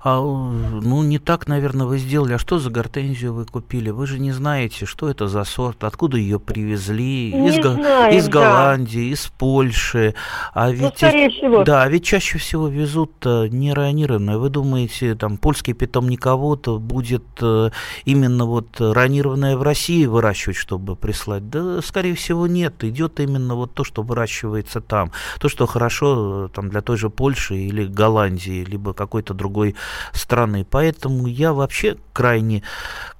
А, 0.00 0.20
ну, 0.20 1.02
не 1.02 1.18
так, 1.18 1.48
наверное, 1.48 1.86
вы 1.86 1.98
сделали. 1.98 2.34
А 2.34 2.38
что 2.38 2.58
за 2.58 2.70
гортензию 2.70 3.34
вы 3.34 3.44
купили? 3.44 3.90
Вы 3.90 4.06
же 4.06 4.18
не 4.18 4.32
знаете, 4.32 4.86
что 4.86 5.08
это 5.08 5.28
за 5.28 5.44
сорт, 5.44 5.84
откуда 5.84 6.16
ее 6.16 6.38
привезли. 6.38 7.32
Не 7.32 7.48
из, 7.48 7.62
знаем, 7.62 8.16
из 8.16 8.28
Голландии, 8.28 9.08
да. 9.08 9.14
из 9.14 9.26
Польши. 9.26 10.14
А 10.54 10.66
ну, 10.66 10.72
ведь, 10.72 10.82
ну, 10.82 10.92
скорее 10.96 11.30
всего. 11.30 11.64
Да, 11.64 11.88
ведь 11.88 12.04
чаще 12.04 12.38
всего 12.38 12.68
везут 12.68 13.12
не 13.24 13.72
ранированное. 13.72 14.38
Вы 14.38 14.50
думаете, 14.50 15.14
там, 15.14 15.36
польский 15.36 15.72
питомник 15.72 16.20
кого-то 16.28 16.78
будет 16.78 17.24
э, 17.40 17.70
именно 18.04 18.44
вот 18.44 18.80
ранированное 18.80 19.56
в 19.56 19.62
России 19.62 20.04
выращивать, 20.04 20.56
чтобы 20.56 20.94
прислать? 20.94 21.48
Да, 21.48 21.80
скорее 21.82 22.14
всего, 22.14 22.46
нет. 22.46 22.84
Идет 22.84 23.18
именно 23.18 23.54
вот 23.54 23.72
то, 23.74 23.82
что 23.82 24.02
выращивается 24.02 24.80
там. 24.80 25.10
То, 25.40 25.48
что 25.48 25.66
хорошо 25.66 26.46
э, 26.46 26.48
там, 26.54 26.68
для 26.68 26.82
той 26.82 26.96
же 26.96 27.10
Польши 27.10 27.56
или 27.56 27.86
Голландии, 27.86 28.64
либо 28.64 28.92
какой-то 28.92 29.34
другой 29.34 29.57
другой 29.58 29.74
страны. 30.12 30.64
Поэтому 30.68 31.26
я 31.26 31.52
вообще 31.52 31.96
крайне, 32.12 32.62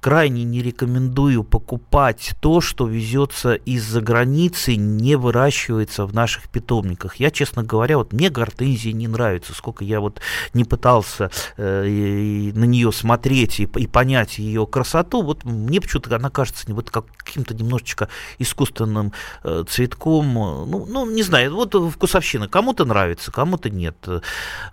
крайне 0.01 0.43
не 0.43 0.61
рекомендую 0.61 1.43
покупать 1.43 2.31
то, 2.41 2.61
что 2.61 2.87
везется 2.87 3.53
из-за 3.53 4.01
границы, 4.01 4.75
не 4.75 5.15
выращивается 5.15 6.05
в 6.05 6.13
наших 6.13 6.49
питомниках. 6.49 7.15
Я, 7.15 7.31
честно 7.31 7.63
говоря, 7.63 7.97
вот 7.97 8.13
мне 8.13 8.29
гортензии 8.29 8.91
не 8.91 9.07
нравится, 9.07 9.53
сколько 9.53 9.83
я 9.83 9.99
вот 9.99 10.21
не 10.53 10.63
пытался 10.63 11.31
э, 11.57 12.51
на 12.53 12.65
нее 12.65 12.91
смотреть 12.91 13.59
и, 13.59 13.63
и 13.63 13.87
понять 13.87 14.39
ее 14.39 14.65
красоту, 14.65 15.21
вот 15.21 15.45
мне 15.45 15.79
почему-то 15.81 16.15
она 16.15 16.29
кажется 16.29 16.65
вот 16.73 16.89
как, 16.89 17.05
каким-то 17.17 17.53
немножечко 17.53 18.07
искусственным 18.39 19.13
э, 19.43 19.63
цветком. 19.67 20.33
Ну, 20.33 20.85
ну, 20.89 21.09
не 21.09 21.23
знаю, 21.23 21.55
вот 21.55 21.73
вкусовщина. 21.73 22.47
Кому-то 22.47 22.85
нравится, 22.85 23.31
кому-то 23.31 23.69
нет. 23.69 23.95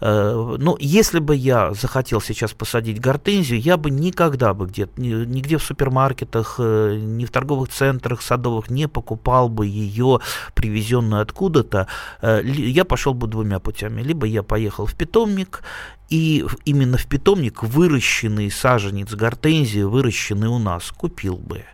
Э, 0.01 0.57
но 0.59 0.77
если 0.81 1.21
бы 1.21 1.37
я 1.37 1.56
захотел 1.73 2.21
сейчас 2.21 2.53
посадить 2.53 3.01
гортензию, 3.01 3.61
я 3.61 3.77
бы 3.77 3.91
никогда 3.91 4.55
бы 4.55 4.67
где-то, 4.67 5.01
нигде 5.01 5.59
в 5.59 5.63
супермаркетах, 5.63 6.57
э, 6.59 6.97
ни 6.99 7.25
в 7.25 7.31
торговых 7.31 7.69
центрах 7.69 8.23
садовых 8.23 8.71
не 8.71 8.89
покупал 8.89 9.49
бы 9.49 9.67
ее, 9.67 10.21
привезенную 10.55 11.23
откуда-то. 11.23 11.87
Э, 12.23 12.43
я 12.45 12.85
пошел 12.85 13.15
бы 13.15 13.27
двумя 13.27 13.59
путями. 13.59 14.03
Либо 14.03 14.27
я 14.27 14.43
поехал 14.43 14.87
в 14.87 14.95
питомник, 14.95 15.63
и 16.09 16.45
именно 16.65 16.99
в 16.99 17.07
питомник 17.07 17.63
выращенный 17.63 18.51
саженец 18.51 19.13
гортензии, 19.15 19.83
выращенный 19.83 20.49
у 20.49 20.59
нас, 20.59 20.91
купил 20.91 21.37
бы. 21.37 21.65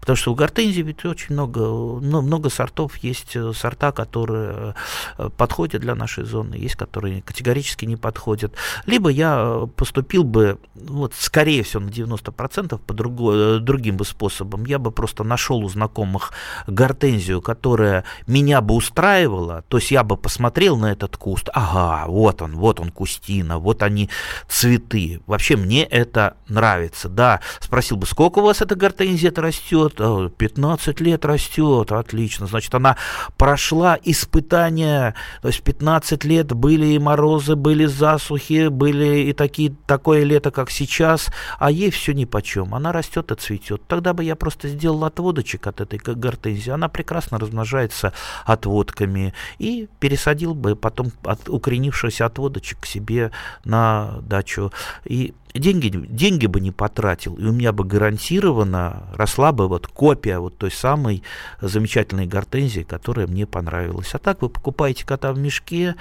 Потому 0.00 0.16
что 0.16 0.32
у 0.32 0.34
гортензии 0.34 0.82
ведь 0.82 1.04
очень 1.04 1.34
много, 1.34 1.60
ну, 1.60 2.22
много 2.22 2.50
сортов. 2.50 2.96
Есть 2.98 3.36
э, 3.36 3.52
сорта, 3.54 3.92
которые 3.92 4.74
э, 5.18 5.30
подходят 5.36 5.82
для 5.82 5.94
нашей 5.94 6.24
зоны, 6.24 6.54
есть, 6.54 6.76
которые 6.76 7.22
категорически 7.22 7.84
не 7.84 7.96
подходят. 7.96 8.54
Либо 8.86 9.08
я 9.08 9.36
э, 9.38 9.66
поступил 9.76 10.24
бы, 10.24 10.58
вот, 10.74 11.14
скорее 11.14 11.62
всего, 11.62 11.82
на 11.82 11.88
90% 11.88 12.78
по 12.78 12.94
другой, 12.94 13.60
другим 13.60 13.96
бы 13.96 14.04
способом. 14.04 14.64
Я 14.64 14.78
бы 14.78 14.90
просто 14.90 15.24
нашел 15.24 15.58
у 15.64 15.68
знакомых 15.68 16.32
гортензию, 16.66 17.40
которая 17.40 18.04
меня 18.26 18.60
бы 18.60 18.74
устраивала. 18.74 19.64
То 19.68 19.78
есть 19.78 19.90
я 19.90 20.02
бы 20.04 20.16
посмотрел 20.16 20.76
на 20.76 20.92
этот 20.92 21.16
куст. 21.16 21.48
Ага, 21.52 22.06
вот 22.08 22.42
он, 22.42 22.56
вот 22.56 22.80
он 22.80 22.90
кустина, 22.90 23.58
вот 23.58 23.82
они 23.82 24.08
цветы. 24.48 25.20
Вообще 25.26 25.56
мне 25.56 25.84
это 25.84 26.36
нравится. 26.48 27.08
Да, 27.08 27.40
спросил 27.60 27.96
бы, 27.96 28.06
сколько 28.06 28.40
у 28.40 28.42
вас 28.42 28.60
эта 28.60 28.74
гортензия 28.74 29.32
растет? 29.36 29.61
Растет, 29.62 30.36
15 30.36 31.00
а, 31.00 31.04
лет 31.04 31.24
растет, 31.24 31.92
отлично. 31.92 32.46
Значит, 32.46 32.74
она 32.74 32.96
прошла 33.36 33.98
испытания, 34.02 35.14
то 35.40 35.48
есть 35.48 35.62
15 35.62 36.24
лет 36.24 36.52
были 36.52 36.86
и 36.86 36.98
морозы, 36.98 37.56
были 37.56 37.86
засухи, 37.86 38.68
были 38.68 39.28
и 39.28 39.32
такие, 39.32 39.74
такое 39.86 40.24
лето, 40.24 40.50
как 40.50 40.70
сейчас, 40.70 41.30
а 41.58 41.70
ей 41.70 41.90
все 41.90 42.12
ни 42.12 42.24
по 42.24 42.42
чем. 42.42 42.74
Она 42.74 42.92
растет 42.92 43.30
и 43.30 43.34
цветет. 43.34 43.82
Тогда 43.86 44.12
бы 44.12 44.24
я 44.24 44.36
просто 44.36 44.68
сделал 44.68 45.04
отводочек 45.04 45.66
от 45.66 45.80
этой 45.80 45.98
гортензии. 45.98 46.70
Она 46.70 46.88
прекрасно 46.88 47.38
размножается 47.38 48.12
отводками 48.44 49.34
и 49.58 49.88
пересадил 50.00 50.54
бы 50.54 50.76
потом 50.76 51.12
от 51.24 51.48
укоренившегося 51.48 52.26
отводочек 52.26 52.80
к 52.80 52.86
себе 52.86 53.30
на 53.64 54.18
дачу. 54.22 54.72
И 55.04 55.34
деньги, 55.54 55.88
деньги 55.88 56.46
бы 56.46 56.60
не 56.60 56.70
потратил, 56.70 57.34
и 57.34 57.44
у 57.44 57.52
меня 57.52 57.72
бы 57.72 57.84
гарантированно 57.84 59.04
росла 59.14 59.52
бы 59.52 59.68
вот 59.68 59.86
копия 59.86 60.38
вот 60.38 60.56
той 60.56 60.70
самой 60.70 61.22
замечательной 61.60 62.26
гортензии, 62.26 62.82
которая 62.82 63.26
мне 63.26 63.46
понравилась. 63.46 64.14
А 64.14 64.18
так 64.18 64.42
вы 64.42 64.48
покупаете 64.48 65.04
кота 65.04 65.32
в 65.32 65.38
мешке, 65.38 65.96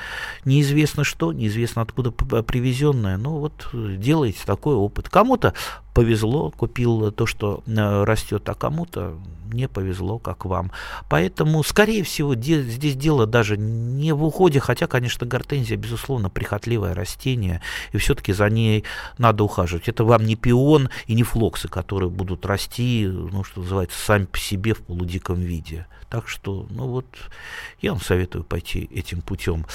неизвестно 0.45 1.03
что, 1.03 1.33
неизвестно 1.33 1.81
откуда 1.81 2.11
привезенное, 2.11 3.17
ну 3.17 3.37
вот 3.37 3.69
делаете 3.73 4.39
такой 4.45 4.75
опыт. 4.75 5.09
Кому-то 5.09 5.53
повезло, 5.93 6.51
купил 6.51 7.11
то, 7.11 7.25
что 7.25 7.63
э, 7.65 8.03
растет, 8.03 8.47
а 8.47 8.53
кому-то 8.53 9.17
не 9.53 9.67
повезло, 9.67 10.19
как 10.19 10.45
вам. 10.45 10.71
Поэтому, 11.09 11.63
скорее 11.63 12.03
всего, 12.03 12.33
де, 12.33 12.61
здесь 12.63 12.95
дело 12.95 13.25
даже 13.25 13.57
не 13.57 14.13
в 14.13 14.23
уходе, 14.23 14.59
хотя, 14.59 14.87
конечно, 14.87 15.27
гортензия, 15.27 15.77
безусловно, 15.77 16.29
прихотливое 16.29 16.93
растение, 16.93 17.61
и 17.91 17.97
все-таки 17.97 18.33
за 18.33 18.49
ней 18.49 18.85
надо 19.17 19.43
ухаживать. 19.43 19.87
Это 19.87 20.03
вам 20.03 20.25
не 20.25 20.35
пион 20.35 20.89
и 21.07 21.13
не 21.13 21.23
флоксы, 21.23 21.67
которые 21.67 22.09
будут 22.09 22.45
расти, 22.45 23.07
ну, 23.07 23.43
что 23.43 23.61
называется, 23.61 23.99
сами 23.99 24.25
по 24.25 24.37
себе 24.37 24.73
в 24.73 24.79
полудиком 24.79 25.39
виде. 25.39 25.85
Так 26.09 26.27
что, 26.27 26.65
ну 26.69 26.87
вот, 26.87 27.05
я 27.81 27.91
вам 27.91 28.01
советую 28.01 28.43
пойти 28.43 28.89
этим 28.93 29.21
путем. 29.21 29.65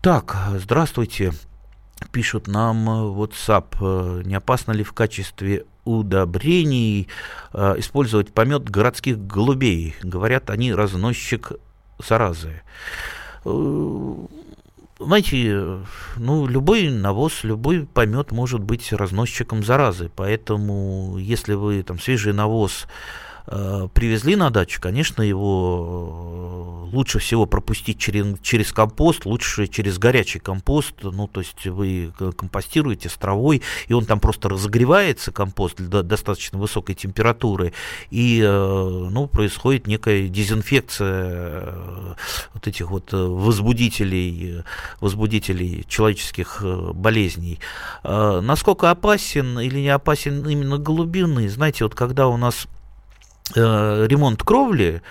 Так, 0.00 0.36
здравствуйте. 0.54 1.32
Пишут 2.12 2.46
нам 2.46 2.88
WhatsApp, 2.88 3.76
э, 3.80 4.22
не 4.24 4.34
опасно 4.34 4.72
ли 4.72 4.84
в 4.84 4.92
качестве 4.92 5.64
удобрений 5.84 7.08
э, 7.52 7.74
использовать 7.78 8.32
помет 8.32 8.70
городских 8.70 9.18
голубей. 9.18 9.94
Говорят, 10.02 10.50
они 10.50 10.72
разносчик 10.72 11.52
заразы. 11.98 12.62
Э, 13.44 14.14
знаете, 15.00 15.78
ну, 16.16 16.46
любой 16.46 16.88
навоз, 16.88 17.44
любой 17.44 17.86
помет 17.86 18.32
может 18.32 18.62
быть 18.62 18.92
разносчиком 18.92 19.64
заразы. 19.64 20.10
Поэтому, 20.14 21.16
если 21.18 21.54
вы 21.54 21.82
там 21.82 21.98
свежий 21.98 22.32
навоз 22.32 22.86
Э, 22.86 23.27
привезли 23.48 24.36
на 24.36 24.50
дачу, 24.50 24.80
конечно, 24.80 25.22
его 25.22 26.84
э, 26.90 26.94
лучше 26.94 27.18
всего 27.18 27.46
пропустить 27.46 27.98
через, 27.98 28.38
через 28.42 28.72
компост, 28.72 29.24
лучше 29.24 29.66
через 29.68 29.98
горячий 29.98 30.38
компост, 30.38 30.94
ну, 31.02 31.26
то 31.26 31.40
есть 31.40 31.66
вы 31.66 32.12
компостируете 32.36 33.08
с 33.08 33.14
травой, 33.14 33.62
и 33.86 33.94
он 33.94 34.04
там 34.04 34.20
просто 34.20 34.48
разогревается, 34.48 35.32
компост, 35.32 35.80
до 35.80 36.02
достаточно 36.02 36.58
высокой 36.58 36.94
температуры, 36.94 37.72
и, 38.10 38.42
э, 38.44 39.08
ну, 39.10 39.26
происходит 39.28 39.86
некая 39.86 40.28
дезинфекция 40.28 41.74
вот 42.52 42.66
этих 42.66 42.90
вот 42.90 43.12
возбудителей, 43.12 44.62
возбудителей 45.00 45.84
человеческих 45.88 46.62
болезней. 46.94 47.60
Насколько 48.04 48.90
опасен 48.90 49.58
или 49.58 49.80
не 49.80 49.88
опасен 49.88 50.46
именно 50.46 50.78
голубиный, 50.78 51.48
знаете, 51.48 51.84
вот 51.84 51.94
когда 51.94 52.28
у 52.28 52.36
нас 52.36 52.66
Э, 52.68 52.77
ремонт 53.54 54.42
кровли 54.42 55.02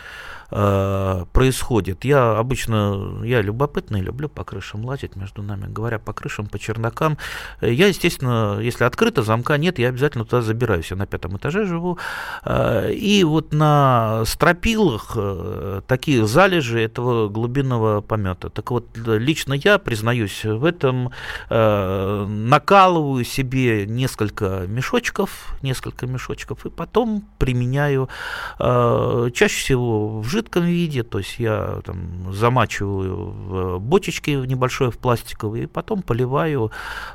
э, 0.51 1.25
происходит. 1.33 2.05
Я 2.05 2.37
обычно, 2.37 3.21
я 3.23 3.41
любопытный, 3.41 4.01
люблю 4.01 4.29
по 4.29 4.43
крышам 4.43 4.85
лазить, 4.85 5.15
между 5.15 5.41
нами 5.41 5.65
говоря, 5.67 5.99
по 5.99 6.13
крышам, 6.13 6.47
по 6.47 6.59
чердакам. 6.59 7.17
Я, 7.61 7.87
естественно, 7.87 8.59
если 8.59 8.83
открыто, 8.83 9.23
замка 9.23 9.57
нет, 9.57 9.79
я 9.79 9.89
обязательно 9.89 10.25
туда 10.25 10.41
забираюсь. 10.41 10.91
Я 10.91 10.97
на 10.97 11.05
пятом 11.05 11.37
этаже 11.37 11.65
живу. 11.65 11.97
Э, 12.43 12.91
и 12.91 13.23
вот 13.23 13.53
на 13.53 14.23
стропилах 14.25 15.13
э, 15.15 15.81
такие 15.87 16.25
залежи 16.25 16.81
этого 16.81 17.29
глубинного 17.29 18.01
помета. 18.01 18.49
Так 18.49 18.71
вот, 18.71 18.85
лично 18.95 19.53
я, 19.53 19.77
признаюсь, 19.77 20.43
в 20.43 20.65
этом 20.65 21.11
э, 21.49 22.25
накалываю 22.27 23.23
себе 23.23 23.85
несколько 23.85 24.65
мешочков, 24.67 25.55
несколько 25.61 26.07
мешочков, 26.07 26.65
и 26.65 26.69
потом 26.69 27.27
применяю 27.37 28.09
чаще 28.57 29.59
всего 29.59 30.21
в 30.21 30.27
жидком 30.37 30.65
виде, 30.65 31.03
то 31.03 31.17
есть 31.17 31.39
я 31.39 31.81
там 31.83 32.31
замачиваю 32.31 33.15
в 33.15 33.79
бочечке 33.79 34.35
небольшой 34.35 34.91
в 34.91 34.97
пластиковые, 34.97 35.63
и 35.63 35.67
потом 35.67 36.01
поливаю, 36.01 36.71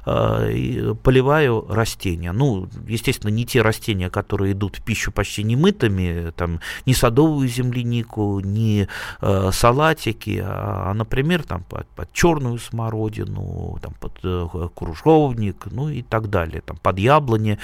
э, 0.07 0.95
поливаю 1.02 1.64
растения. 1.69 2.33
Ну, 2.33 2.69
естественно, 2.88 3.31
не 3.31 3.45
те 3.45 3.62
растения, 3.62 4.11
которые 4.11 4.52
идут 4.52 4.76
в 4.76 4.83
пищу 4.83 5.12
почти 5.12 5.45
немытыми, 5.45 6.33
там, 6.37 6.61
не 6.87 6.95
садовую 6.95 7.49
землянику, 7.49 8.41
не 8.41 8.88
э, 9.21 9.50
салатики, 9.52 10.43
а, 10.45 10.91
а, 10.91 10.95
например, 10.95 11.45
там, 11.45 11.62
под, 11.62 11.87
под 11.87 12.12
черную 12.12 12.59
смородину, 12.59 13.79
там, 13.83 13.95
под 14.00 14.19
э, 14.25 14.69
кружовник, 14.75 15.67
ну 15.71 15.88
и 15.91 16.02
так 16.02 16.29
далее, 16.29 16.61
там, 16.61 16.76
под 16.76 16.99
яблони. 16.99 17.59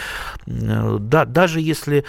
Э, 0.46 0.98
да, 1.00 1.24
даже 1.24 1.60
если 1.60 2.04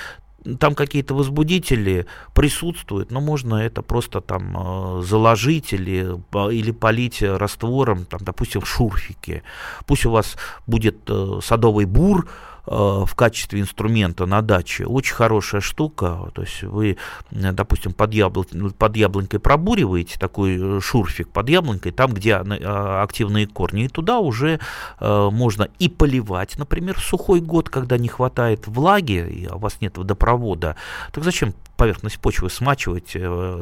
там 0.60 0.76
какие-то 0.76 1.14
возбудители 1.14 2.06
присутствуют, 2.34 3.12
но 3.12 3.22
можно 3.22 3.56
это 3.56 3.82
просто 3.82 4.22
там 4.22 4.56
э, 4.58 5.02
заложить 5.04 5.74
или, 5.74 6.18
или 6.52 6.72
полить 6.72 7.22
раствором, 7.22 8.06
там, 8.06 8.22
допустим, 8.24 8.62
в 8.62 8.68
шурфике. 8.68 9.44
Пусть 9.86 10.06
у 10.06 10.12
вас 10.12 10.38
будет 10.68 10.98
э, 11.08 11.40
садовый 11.44 11.86
бур, 11.86 12.28
в 12.70 13.16
качестве 13.16 13.62
инструмента 13.62 14.28
на 14.28 14.44
даче 14.44 14.86
очень 14.86 15.16
хорошая 15.16 15.60
штука. 15.60 16.32
То 16.36 16.44
есть 16.44 16.62
вы, 16.62 16.98
допустим, 17.32 17.94
под, 17.94 18.14
яблон, 18.14 18.46
под 18.78 18.96
яблонькой 18.96 19.40
пробуриваете 19.40 20.20
такой 20.20 20.58
э, 20.60 20.80
шурфик 20.80 21.30
под 21.30 21.50
яблонькой, 21.50 21.92
там, 21.92 22.14
где 22.14 22.34
э, 22.34 23.02
активные 23.02 23.48
корни, 23.48 23.86
и 23.86 23.88
туда 23.88 24.20
уже 24.20 24.60
можно 25.00 25.68
и 25.80 25.90
поливать, 25.90 26.58
например, 26.60 27.00
в 27.00 27.04
сухой 27.04 27.40
год, 27.42 27.70
когда 27.70 27.98
не 27.98 28.08
хватает 28.08 28.68
влаги, 28.68 29.28
и 29.28 29.48
у 29.48 29.58
вас 29.58 29.82
нет 29.82 29.98
водопровода. 29.98 30.76
Так 31.12 31.24
зачем 31.24 31.54
поверхность 31.76 32.20
почвы 32.20 32.50
смачивать, 32.50 33.16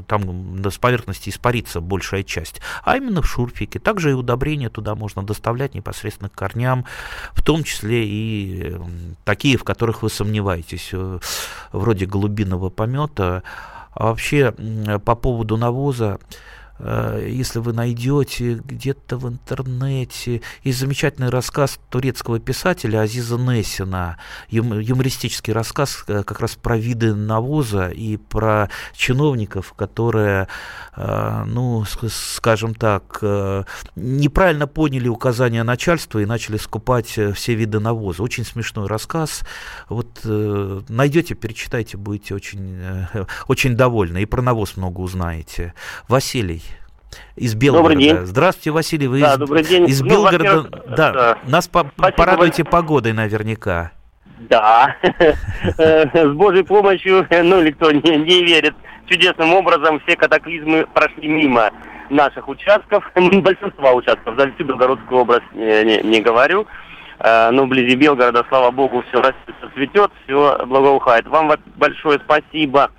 там 0.07 0.63
с 0.69 0.77
поверхности 0.79 1.29
испарится 1.29 1.79
большая 1.79 2.23
часть, 2.23 2.61
а 2.83 2.97
именно 2.97 3.21
в 3.21 3.27
шурфике. 3.27 3.79
Также 3.79 4.11
и 4.11 4.13
удобрения 4.13 4.69
туда 4.69 4.95
можно 4.95 5.23
доставлять 5.23 5.75
непосредственно 5.75 6.29
к 6.29 6.33
корням, 6.33 6.85
в 7.33 7.43
том 7.43 7.63
числе 7.63 8.05
и 8.07 8.75
такие, 9.23 9.57
в 9.57 9.63
которых 9.63 10.03
вы 10.03 10.09
сомневаетесь, 10.09 10.89
э, 10.93 11.19
вроде 11.71 12.05
голубиного 12.05 12.69
помета. 12.69 13.43
А 13.93 14.07
вообще 14.07 14.51
по 15.05 15.15
поводу 15.15 15.57
навоза, 15.57 16.19
если 16.79 17.59
вы 17.59 17.73
найдете 17.73 18.55
где-то 18.55 19.17
в 19.17 19.27
интернете, 19.27 20.41
есть 20.63 20.79
замечательный 20.79 21.29
рассказ 21.29 21.79
турецкого 21.89 22.39
писателя 22.39 23.01
Азиза 23.01 23.37
Несина, 23.37 24.17
юмористический 24.49 25.53
рассказ 25.53 26.03
э, 26.07 26.23
как 26.23 26.39
раз 26.39 26.55
про 26.55 26.77
виды 26.77 27.15
навоза 27.15 27.89
и 27.89 28.17
про 28.17 28.69
чиновников, 28.93 29.73
которые, 29.73 30.47
э, 30.95 31.43
ну, 31.47 31.83
скажем 31.85 32.75
так, 32.75 33.23
неправильно 33.95 34.67
поняли 34.67 35.07
указания 35.07 35.63
начальства 35.63 36.19
и 36.19 36.25
начали 36.25 36.57
скупать 36.57 37.07
все 37.07 37.55
виды 37.55 37.79
навоза. 37.79 38.21
Очень 38.21 38.45
смешной 38.45 38.87
рассказ. 38.87 39.41
Вот 39.89 40.19
найдете, 40.23 41.33
перечитайте, 41.33 41.97
будете 41.97 42.35
очень, 42.35 42.79
очень 43.47 43.75
довольны. 43.75 44.21
И 44.21 44.25
про 44.25 44.41
навоз 44.41 44.77
много 44.77 44.99
узнаете. 44.99 45.73
Василий 46.07 46.66
из 47.35 47.55
Белгорода. 47.55 47.89
Добрый 47.89 48.03
день. 48.03 48.25
Здравствуйте, 48.25 48.71
Василий. 48.71 49.07
Вы 49.07 49.21
да, 49.21 49.33
из, 49.33 49.37
добрый 49.37 49.63
день. 49.63 49.85
из 49.85 50.01
ну, 50.01 50.09
Белгорода. 50.09 50.83
Да, 50.87 51.11
да, 51.11 51.37
нас 51.47 51.67
по 51.67 51.83
порадуете 51.83 52.63
погодой 52.63 53.13
наверняка. 53.13 53.91
Да, 54.39 54.95
с 55.77 56.31
Божьей 56.33 56.63
помощью, 56.63 57.27
ну, 57.29 57.61
никто 57.61 57.91
не, 57.91 58.17
не 58.17 58.43
верит. 58.43 58.75
Чудесным 59.07 59.53
образом 59.53 60.01
все 60.05 60.15
катаклизмы 60.15 60.85
прошли 60.93 61.27
мимо 61.27 61.71
наших 62.09 62.47
участков, 62.47 63.09
большинства 63.15 63.93
участков, 63.93 64.37
за 64.37 64.51
всю 64.51 64.65
Белгородскую 64.65 65.21
область 65.21 65.45
не, 65.53 65.83
не, 65.83 66.01
не 66.03 66.21
говорю. 66.21 66.67
Э, 67.19 67.49
но 67.51 67.65
вблизи 67.65 67.95
Белгорода, 67.95 68.45
слава 68.49 68.71
богу, 68.71 69.03
все 69.09 69.21
растет, 69.21 69.55
цветет, 69.73 70.11
все 70.23 70.65
благоухает. 70.65 71.27
Вам 71.27 71.51
большое 71.75 72.19
спасибо 72.23 72.91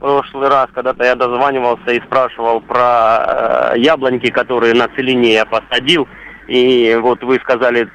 прошлый 0.00 0.48
раз, 0.48 0.68
когда-то 0.74 1.04
я 1.04 1.14
дозванивался 1.14 1.92
и 1.92 2.00
спрашивал 2.00 2.60
про 2.60 3.72
э, 3.74 3.78
яблоньки, 3.78 4.30
которые 4.30 4.74
на 4.74 4.88
целине 4.88 5.34
я 5.34 5.44
посадил. 5.44 6.08
И 6.48 6.98
вот 7.00 7.22
вы 7.22 7.36
сказали, 7.36 7.88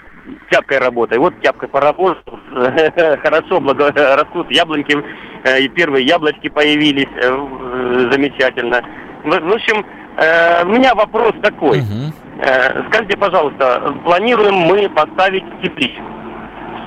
тяпкой 0.49 0.79
работай. 0.79 1.17
Вот 1.17 1.33
тяпкой 1.41 1.67
поработал, 1.69 2.39
хорошо 3.23 3.59
благо... 3.59 3.91
растут 3.91 4.49
яблоньки, 4.51 4.97
э, 5.43 5.61
и 5.61 5.67
первые 5.69 6.05
яблочки 6.05 6.49
появились, 6.49 7.09
э, 7.15 8.09
замечательно. 8.11 8.81
В, 9.23 9.29
в 9.29 9.53
общем, 9.53 9.85
э, 10.17 10.63
у 10.63 10.69
меня 10.69 10.95
вопрос 10.95 11.33
такой. 11.41 11.81
Э, 12.39 12.83
скажите, 12.89 13.17
пожалуйста, 13.17 13.95
планируем 14.03 14.55
мы 14.55 14.89
поставить 14.89 15.45
тепличку. 15.61 16.03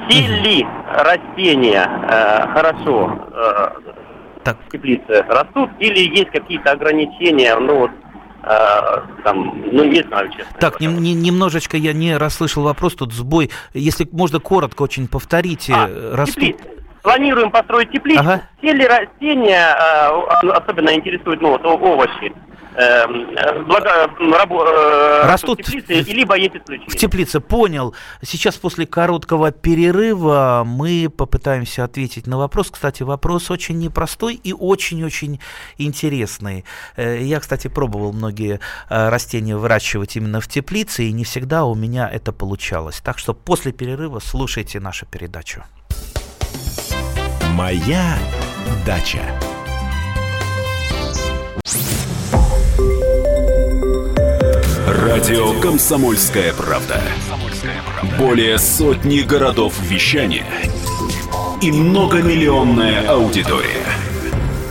Все 0.09 0.27
ли 0.27 0.67
растения 0.87 1.87
э, 1.87 2.49
хорошо 2.55 3.13
э, 4.41 4.45
так. 4.45 4.59
теплицы 4.71 5.23
растут, 5.29 5.71
или 5.79 6.17
есть 6.17 6.31
какие-то 6.31 6.73
ограничения, 6.73 7.57
ну 7.57 7.79
вот, 7.81 7.91
э, 8.43 9.23
там, 9.25 9.63
ну, 9.73 9.85
не 9.85 10.03
знаю, 10.03 10.31
честно. 10.31 10.59
Так, 10.61 10.81
нем, 10.81 10.99
не, 11.01 11.15
немножечко 11.15 11.77
я 11.77 11.93
не 11.93 12.17
расслышал 12.17 12.63
вопрос, 12.63 12.95
тут 12.95 13.13
сбой. 13.13 13.51
Если 13.75 14.09
можно 14.11 14.41
коротко 14.41 14.83
очень 14.83 15.09
повторите. 15.09 15.73
А, 15.75 16.17
растут... 16.17 16.45
Теплицы. 16.45 16.78
Планируем 17.09 17.51
построить 17.51 17.91
теплицу. 17.91 18.21
Ага. 18.21 18.43
Все 18.59 18.73
ли 18.75 18.87
растения, 18.87 19.75
э, 19.75 20.51
особенно 20.51 20.95
интересуют, 20.95 21.41
ну, 21.41 21.53
вот, 21.53 21.65
овощи, 21.65 22.35
э, 22.75 23.63
благо, 23.63 24.11
рабо, 24.37 24.67
э, 24.67 25.23
растут 25.27 25.61
в 25.61 25.63
теплице, 25.63 26.05
в, 26.05 26.15
либо 26.15 26.37
есть 26.37 26.57
исключения. 26.57 26.91
В 26.91 26.97
теплице, 26.97 27.41
понял. 27.41 27.95
Сейчас 28.21 28.57
после 28.57 28.87
короткого 28.87 29.53
перерыва 29.53 30.65
мы 30.67 31.09
попытаемся 31.09 31.85
ответить 31.85 32.27
на 32.27 32.37
вопрос. 32.37 32.71
Кстати, 32.71 33.05
вопрос 33.05 33.51
очень 33.51 33.79
непростой 33.79 34.35
и 34.35 34.53
очень-очень 34.53 35.41
интересный. 35.79 36.67
Э, 36.97 37.23
я, 37.23 37.41
кстати, 37.41 37.69
пробовал 37.69 38.13
многие 38.13 38.61
растения 38.91 39.57
выращивать 39.57 40.17
именно 40.17 40.43
в 40.43 40.47
теплице, 40.47 41.05
и 41.05 41.13
не 41.13 41.25
всегда 41.25 41.65
у 41.65 41.75
меня 41.75 42.07
это 42.07 42.33
получалось. 42.33 43.01
Так 43.01 43.19
что 43.19 43.33
после 43.33 43.73
перерыва 43.73 44.19
слушайте 44.19 44.79
нашу 44.79 45.07
передачу. 45.07 45.65
Моя 47.59 48.17
дача. 48.87 49.21
Радио 54.87 55.61
Комсомольская 55.61 56.53
правда". 56.53 57.03
Более 58.17 58.61
сотни 58.61 59.23
городов 59.23 59.75
вещания 59.81 60.47
и 61.61 61.73
многомиллионная 61.73 63.09
аудитория. 63.09 63.87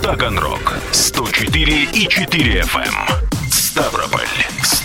Таганрог 0.02 0.78
104 0.90 1.88
и 1.92 2.08
4 2.08 2.60
FM. 2.62 3.50
Ставрополь 3.50 4.24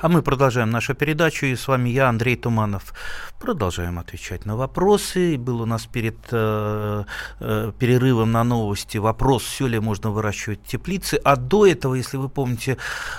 А 0.00 0.08
мы 0.08 0.22
продолжаем 0.22 0.70
нашу 0.70 0.94
передачу, 0.94 1.46
и 1.46 1.56
с 1.56 1.66
вами 1.66 1.88
я, 1.88 2.08
Андрей 2.08 2.36
Туманов. 2.36 2.94
Продолжаем 3.40 3.98
отвечать 3.98 4.46
на 4.46 4.56
вопросы. 4.56 5.36
Был 5.36 5.60
у 5.60 5.66
нас 5.66 5.86
перед 5.86 6.16
э, 6.30 7.04
э, 7.40 7.72
перерывом 7.76 8.30
на 8.30 8.44
новости 8.44 8.98
вопрос, 8.98 9.42
все 9.42 9.66
ли 9.66 9.80
можно 9.80 10.10
выращивать 10.10 10.62
теплицы. 10.62 11.20
А 11.24 11.34
до 11.34 11.66
этого, 11.66 11.96
если 11.96 12.16
вы 12.16 12.28
помните, 12.28 12.76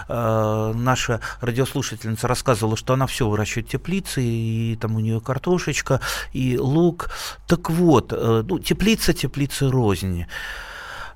э, 0.08 0.74
наша 0.74 1.20
радиослушательница 1.42 2.30
рассказывала, 2.30 2.78
что 2.78 2.94
она 2.94 3.08
все 3.08 3.28
выращивает 3.28 3.68
теплицы, 3.68 4.24
и 4.24 4.78
там 4.80 4.96
у 4.96 5.02
нее 5.02 5.20
картошечка, 5.20 6.00
и 6.32 6.58
лук. 6.58 7.10
Так 7.46 7.70
вот, 7.70 8.14
э, 8.14 8.44
ну, 8.48 8.58
теплица, 8.58 9.12
теплицы 9.12 9.70
рознь. 9.70 10.24
А, 10.24 10.69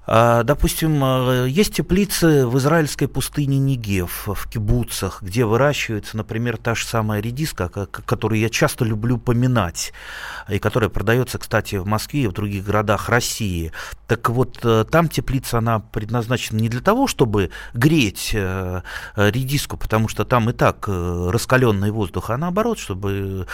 допустим, 0.06 1.02
э, 1.04 1.48
есть 1.48 1.76
теплицы 1.76 2.46
в 2.46 2.58
израильской 2.58 3.08
пустыне 3.08 3.58
Нигев, 3.58 4.28
в 4.28 4.50
кибуцах, 4.50 5.22
где 5.22 5.46
выращивается, 5.46 6.18
например, 6.18 6.58
та 6.58 6.76
же 6.76 6.86
самая 6.86 7.22
редиска, 7.22 7.70
которую 7.70 8.40
я 8.40 8.50
часто 8.50 8.84
люблю 8.84 9.18
поминать, 9.18 9.94
и 10.50 10.60
которая 10.60 10.90
продается, 10.90 11.38
кстати, 11.38 11.76
в 11.76 11.86
Москве 11.86 12.24
и 12.24 12.28
в 12.28 12.34
других 12.34 12.66
городах 12.66 13.08
России. 13.08 13.72
Так 14.08 14.30
вот, 14.30 14.60
э, 14.64 14.84
там 14.92 15.08
теплица, 15.08 15.60
она 15.60 15.80
предназначена 15.80 16.58
не 16.58 16.68
для 16.68 16.82
того, 16.82 17.08
чтобы 17.08 17.52
греть 17.74 18.32
э, 18.34 18.82
редиску, 19.16 19.78
потому 19.78 20.10
что 20.10 20.26
там 20.26 20.50
и 20.50 20.54
так 20.54 20.86
раскаленный 20.88 21.92
воздух, 21.92 22.30
а 22.30 22.38
наоборот, 22.38 22.78
чтобы 22.78 23.48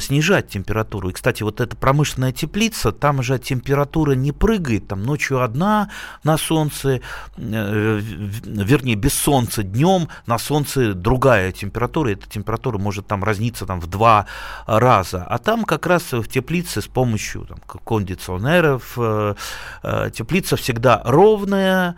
снижать 0.00 0.48
температуру. 0.48 1.10
И, 1.10 1.12
кстати, 1.12 1.42
вот 1.42 1.60
эта 1.60 1.76
промышленная 1.76 2.32
теплица, 2.32 2.90
там 2.90 3.22
же 3.22 3.38
температура 3.38 4.12
не 4.12 4.32
прыгает, 4.32 4.88
там 4.88 5.02
ночью 5.02 5.42
одна, 5.42 5.90
на 6.24 6.38
солнце, 6.38 7.00
э, 7.36 8.00
вернее, 8.00 8.94
без 8.94 9.14
солнца 9.14 9.62
днем, 9.62 10.08
на 10.26 10.38
солнце 10.38 10.94
другая 10.94 11.52
температура, 11.52 12.10
эта 12.10 12.28
температура 12.28 12.78
может 12.78 13.06
там 13.06 13.24
разниться 13.24 13.66
там, 13.66 13.80
в 13.80 13.86
два 13.86 14.26
раза. 14.66 15.24
А 15.24 15.38
там 15.38 15.64
как 15.64 15.86
раз 15.86 16.12
в 16.12 16.26
теплице 16.28 16.80
с 16.80 16.86
помощью 16.86 17.44
там, 17.46 17.58
кондиционеров, 17.84 18.94
э, 18.96 19.34
э, 19.82 20.10
теплица 20.12 20.56
всегда 20.56 21.02
ровная, 21.04 21.96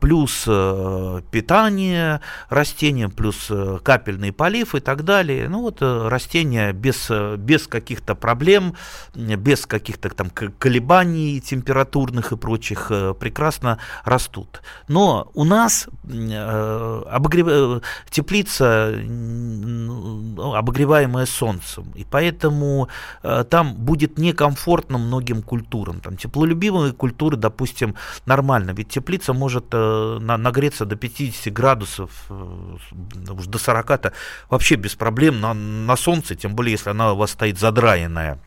плюс 0.00 0.44
питание 1.30 2.20
растениям, 2.48 3.10
плюс 3.10 3.50
капельный 3.82 4.32
полив 4.32 4.74
и 4.74 4.80
так 4.80 5.04
далее. 5.04 5.48
Ну 5.48 5.62
вот 5.62 5.78
растения 5.80 6.72
без, 6.72 7.10
без 7.38 7.66
каких-то 7.66 8.14
проблем, 8.14 8.74
без 9.14 9.66
каких-то 9.66 10.08
там 10.10 10.30
колебаний 10.30 11.40
температурных 11.40 12.32
и 12.32 12.36
прочих 12.36 12.90
прекрасно 13.18 13.78
растут. 14.04 14.62
Но 14.88 15.30
у 15.34 15.44
нас 15.44 15.88
э, 16.04 17.02
обогрев... 17.10 17.46
Э, 17.48 17.80
теплица 18.10 18.92
ну, 18.94 20.54
обогреваемая 20.54 21.26
солнцем, 21.26 21.92
и 21.94 22.04
поэтому 22.04 22.88
там 23.50 23.74
будет 23.74 24.18
некомфортно 24.18 24.98
многим 24.98 25.42
культурам. 25.42 26.00
Там 26.00 26.16
теплолюбивые 26.16 26.92
культуры, 26.92 27.36
допустим, 27.36 27.94
нормально, 28.26 28.72
ведь 28.72 28.88
теплица 28.88 29.32
может 29.32 29.72
нагреться 29.72 30.84
до 30.84 30.96
50 30.96 31.52
градусов, 31.52 32.10
уж 32.30 33.46
до 33.46 33.58
40-то 33.58 34.12
вообще 34.48 34.76
без 34.76 34.94
проблем 34.94 35.40
на, 35.40 35.54
на 35.54 35.96
солнце, 35.96 36.34
тем 36.34 36.54
более, 36.54 36.72
если 36.72 36.90
она 36.90 37.12
у 37.12 37.16
вас 37.16 37.30
стоит 37.30 37.58
задраенная. 37.58 38.38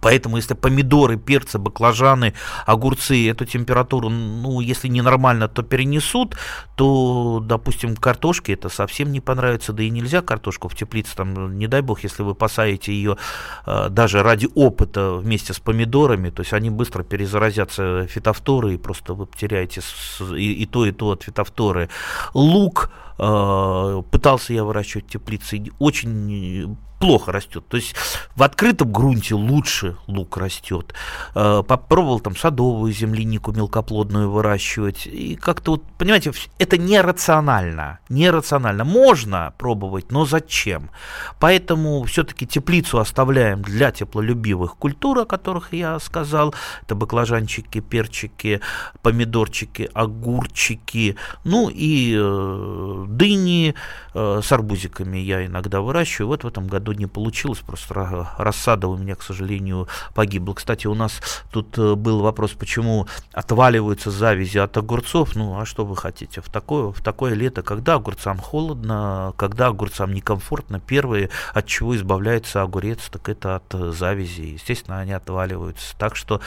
Поэтому, 0.00 0.36
если 0.36 0.52
помидоры, 0.54 1.16
перцы, 1.16 1.58
баклажаны, 1.58 2.34
огурцы 2.66 3.28
эту 3.28 3.46
температуру, 3.46 4.10
ну, 4.10 4.60
если 4.60 4.86
не 4.86 5.00
нормально, 5.00 5.48
то 5.48 5.62
перенесут, 5.62 6.36
то, 6.76 7.40
допустим, 7.42 7.96
картошке 7.96 8.52
это 8.52 8.68
совсем 8.68 9.10
не 9.12 9.20
понравится, 9.20 9.72
да 9.72 9.82
и 9.82 9.88
нельзя 9.88 10.20
картошку 10.20 10.68
в 10.68 10.74
теплице, 10.74 11.16
там, 11.16 11.56
не 11.56 11.66
дай 11.68 11.80
бог, 11.80 12.02
если 12.02 12.22
вы 12.22 12.34
посадите 12.34 12.92
ее 12.92 13.16
э, 13.64 13.88
даже 13.88 14.22
ради 14.22 14.48
опыта 14.54 15.14
вместе 15.14 15.54
с 15.54 15.58
помидорами, 15.58 16.28
то 16.28 16.42
есть 16.42 16.52
они 16.52 16.68
быстро 16.68 17.02
перезаразятся 17.02 18.06
фитофторы, 18.08 18.74
и 18.74 18.76
просто 18.76 19.14
вы 19.14 19.24
потеряете 19.24 19.80
и, 20.36 20.52
и 20.52 20.66
то, 20.66 20.84
и 20.84 20.92
то 20.92 21.12
от 21.12 21.22
фитофторы. 21.22 21.88
Лук, 22.34 22.90
э, 23.18 24.02
пытался 24.10 24.52
я 24.52 24.64
выращивать 24.64 25.06
в 25.06 25.10
теплице, 25.12 25.64
очень 25.78 26.76
плохо 26.98 27.32
растет. 27.32 27.66
То 27.68 27.76
есть 27.76 27.94
в 28.34 28.42
открытом 28.42 28.92
грунте 28.92 29.34
лучше 29.34 29.96
лук 30.06 30.36
растет. 30.36 30.94
Э, 31.34 31.62
попробовал 31.66 32.20
там 32.20 32.36
садовую 32.36 32.92
землянику 32.92 33.52
мелкоплодную 33.52 34.30
выращивать. 34.30 35.06
И 35.06 35.36
как-то 35.36 35.72
вот, 35.72 35.82
понимаете, 35.98 36.32
это 36.58 36.76
нерационально. 36.76 38.00
Нерационально. 38.08 38.84
Можно 38.84 39.54
пробовать, 39.58 40.10
но 40.10 40.24
зачем? 40.24 40.90
Поэтому 41.38 42.04
все-таки 42.04 42.46
теплицу 42.46 42.98
оставляем 42.98 43.62
для 43.62 43.90
теплолюбивых 43.90 44.76
культур, 44.76 45.20
о 45.20 45.24
которых 45.24 45.72
я 45.72 45.98
сказал. 46.00 46.54
Это 46.82 46.94
баклажанчики, 46.94 47.80
перчики, 47.80 48.60
помидорчики, 49.02 49.90
огурчики. 49.94 51.16
Ну 51.44 51.70
и 51.72 52.16
э, 52.18 53.04
дыни 53.08 53.74
э, 54.14 54.40
с 54.42 54.52
арбузиками 54.52 55.18
я 55.18 55.46
иногда 55.46 55.80
выращиваю. 55.80 56.28
Вот 56.28 56.44
в 56.44 56.46
этом 56.46 56.66
году 56.66 56.87
году 56.88 56.98
не 56.98 57.06
получилось, 57.06 57.58
просто 57.58 58.28
рассада 58.38 58.88
у 58.88 58.96
меня, 58.96 59.14
к 59.14 59.22
сожалению, 59.22 59.88
погибла. 60.14 60.54
Кстати, 60.54 60.86
у 60.86 60.94
нас 60.94 61.20
тут 61.50 61.78
э, 61.78 61.94
был 61.94 62.20
вопрос, 62.20 62.52
почему 62.52 63.06
отваливаются 63.32 64.10
завязи 64.10 64.58
от 64.58 64.76
огурцов. 64.76 65.36
Ну, 65.36 65.58
а 65.60 65.66
что 65.66 65.84
вы 65.84 65.96
хотите? 65.96 66.40
В 66.40 66.48
такое, 66.48 66.92
в 66.92 67.02
такое 67.02 67.34
лето, 67.34 67.62
когда 67.62 67.94
огурцам 67.94 68.38
холодно, 68.38 69.32
когда 69.36 69.68
огурцам 69.68 70.12
некомфортно, 70.12 70.80
первые, 70.80 71.30
от 71.54 71.66
чего 71.66 71.96
избавляется 71.96 72.62
огурец, 72.62 73.08
так 73.10 73.28
это 73.28 73.56
от 73.56 73.74
э, 73.74 73.92
завязи. 73.92 74.54
Естественно, 74.54 75.00
они 75.00 75.12
отваливаются. 75.12 75.94
Так 75.98 76.16
что 76.16 76.40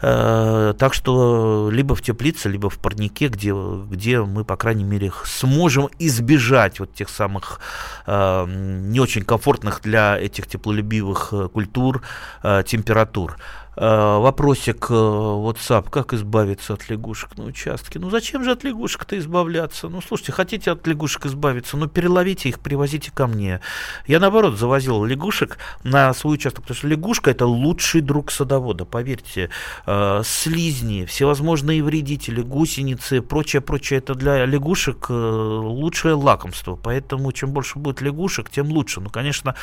так 0.00 0.94
что 0.94 1.70
либо 1.72 1.94
в 1.94 2.02
теплице, 2.02 2.48
либо 2.48 2.68
в 2.68 2.78
парнике, 2.78 3.28
где, 3.28 3.52
где 3.52 4.20
мы, 4.20 4.44
по 4.44 4.56
крайней 4.56 4.84
мере, 4.84 5.12
сможем 5.24 5.88
избежать 5.98 6.80
вот 6.80 6.94
тех 6.94 7.08
самых 7.08 7.60
э, 8.06 8.46
не 8.46 9.00
очень 9.00 9.24
комфортных 9.24 9.80
для 9.82 10.18
этих 10.18 10.46
теплолюбивых 10.46 11.28
э, 11.32 11.48
культур 11.48 12.02
температур. 12.42 13.36
Э, 13.76 14.18
вопросик 14.18 14.86
э, 14.88 14.94
WhatsApp, 14.94 15.90
как 15.90 16.12
избавиться 16.12 16.74
от 16.74 16.88
лягушек 16.88 17.36
на 17.36 17.44
участке. 17.44 17.98
Ну 17.98 18.08
зачем 18.08 18.44
же 18.44 18.52
от 18.52 18.62
лягушек-то 18.62 19.18
избавляться? 19.18 19.88
Ну 19.88 20.00
слушайте, 20.00 20.32
хотите 20.32 20.70
от 20.70 20.86
лягушек 20.86 21.26
избавиться, 21.26 21.76
ну 21.76 21.88
переловите 21.88 22.48
их, 22.48 22.60
привозите 22.60 23.10
ко 23.12 23.26
мне. 23.26 23.60
Я 24.06 24.20
наоборот 24.20 24.58
завозил 24.58 25.04
лягушек 25.04 25.58
на 25.82 26.14
свой 26.14 26.34
участок, 26.34 26.62
потому 26.62 26.76
что 26.76 26.86
лягушка 26.88 27.30
это 27.32 27.46
лучший 27.46 28.00
друг 28.00 28.30
садовода, 28.30 28.84
поверьте. 28.84 29.50
Э, 29.86 30.22
слизни, 30.24 31.04
всевозможные 31.04 31.82
вредители, 31.82 32.42
гусеницы, 32.42 33.22
прочее, 33.22 33.60
прочее, 33.60 33.98
это 33.98 34.14
для 34.14 34.46
лягушек 34.46 35.10
лучшее 35.10 36.14
лакомство. 36.14 36.76
Поэтому 36.76 37.32
чем 37.32 37.50
больше 37.50 37.78
будет 37.78 38.00
лягушек, 38.00 38.50
тем 38.50 38.68
лучше. 38.68 39.00
Ну, 39.00 39.10
конечно, 39.10 39.56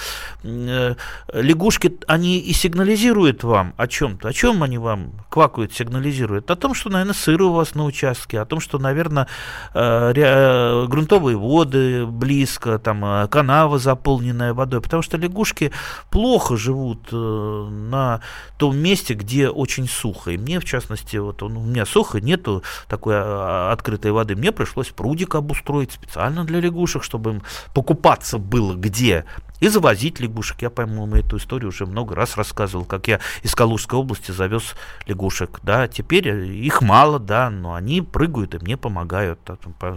лягушки, 0.43 1.97
они 2.07 2.39
и 2.39 2.51
сигнализируют 2.53 3.43
вам, 3.43 3.73
о 3.77 3.87
чем 3.87 4.00
чем-то. 4.01 4.29
О 4.29 4.33
чем 4.33 4.63
они 4.63 4.79
вам 4.79 5.11
квакают, 5.29 5.73
сигнализируют? 5.73 6.49
О 6.49 6.55
том, 6.55 6.73
что, 6.73 6.89
наверное, 6.89 7.13
сыры 7.13 7.45
у 7.45 7.51
вас 7.51 7.75
на 7.75 7.85
участке, 7.85 8.39
о 8.39 8.45
том, 8.45 8.59
что, 8.59 8.79
наверное, 8.79 9.27
э, 9.75 10.13
э, 10.15 10.87
грунтовые 10.87 11.37
воды 11.37 12.07
близко, 12.07 12.79
там 12.79 13.05
э, 13.05 13.27
канава 13.27 13.77
заполненная 13.77 14.55
водой, 14.55 14.81
потому 14.81 15.03
что 15.03 15.17
лягушки 15.17 15.71
плохо 16.09 16.57
живут 16.57 17.11
на 17.11 18.21
том 18.57 18.75
месте, 18.75 19.13
где 19.13 19.49
очень 19.49 19.87
сухо. 19.87 20.31
И 20.31 20.37
мне, 20.37 20.59
в 20.59 20.65
частности, 20.65 21.17
вот 21.17 21.43
у 21.43 21.49
меня 21.49 21.85
сухо, 21.85 22.19
нету 22.19 22.63
такой 22.87 23.13
а, 23.17 23.71
открытой 23.71 24.11
воды. 24.11 24.35
Мне 24.35 24.51
пришлось 24.51 24.89
прудик 24.89 25.35
обустроить 25.35 25.91
специально 25.91 26.43
для 26.43 26.59
лягушек, 26.59 27.03
чтобы 27.03 27.31
им 27.31 27.43
покупаться 27.75 28.39
было 28.39 28.73
где 28.73 29.25
и 29.61 29.69
завозить 29.69 30.19
лягушек. 30.19 30.61
Я, 30.61 30.69
по-моему, 30.69 31.15
эту 31.15 31.37
историю 31.37 31.69
уже 31.69 31.85
много 31.85 32.15
раз 32.15 32.35
рассказывал, 32.35 32.83
как 32.83 33.07
я 33.07 33.21
из 33.43 33.55
Калужской 33.55 33.97
области 33.97 34.31
завез 34.31 34.75
лягушек. 35.05 35.61
Да, 35.63 35.87
теперь 35.87 36.27
их 36.27 36.81
мало, 36.81 37.19
да, 37.19 37.49
но 37.49 37.75
они 37.75 38.01
прыгают 38.01 38.55
и 38.55 38.59
мне 38.59 38.75
помогают. 38.75 39.39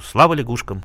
Слава 0.05 0.35
лягушкам. 0.35 0.85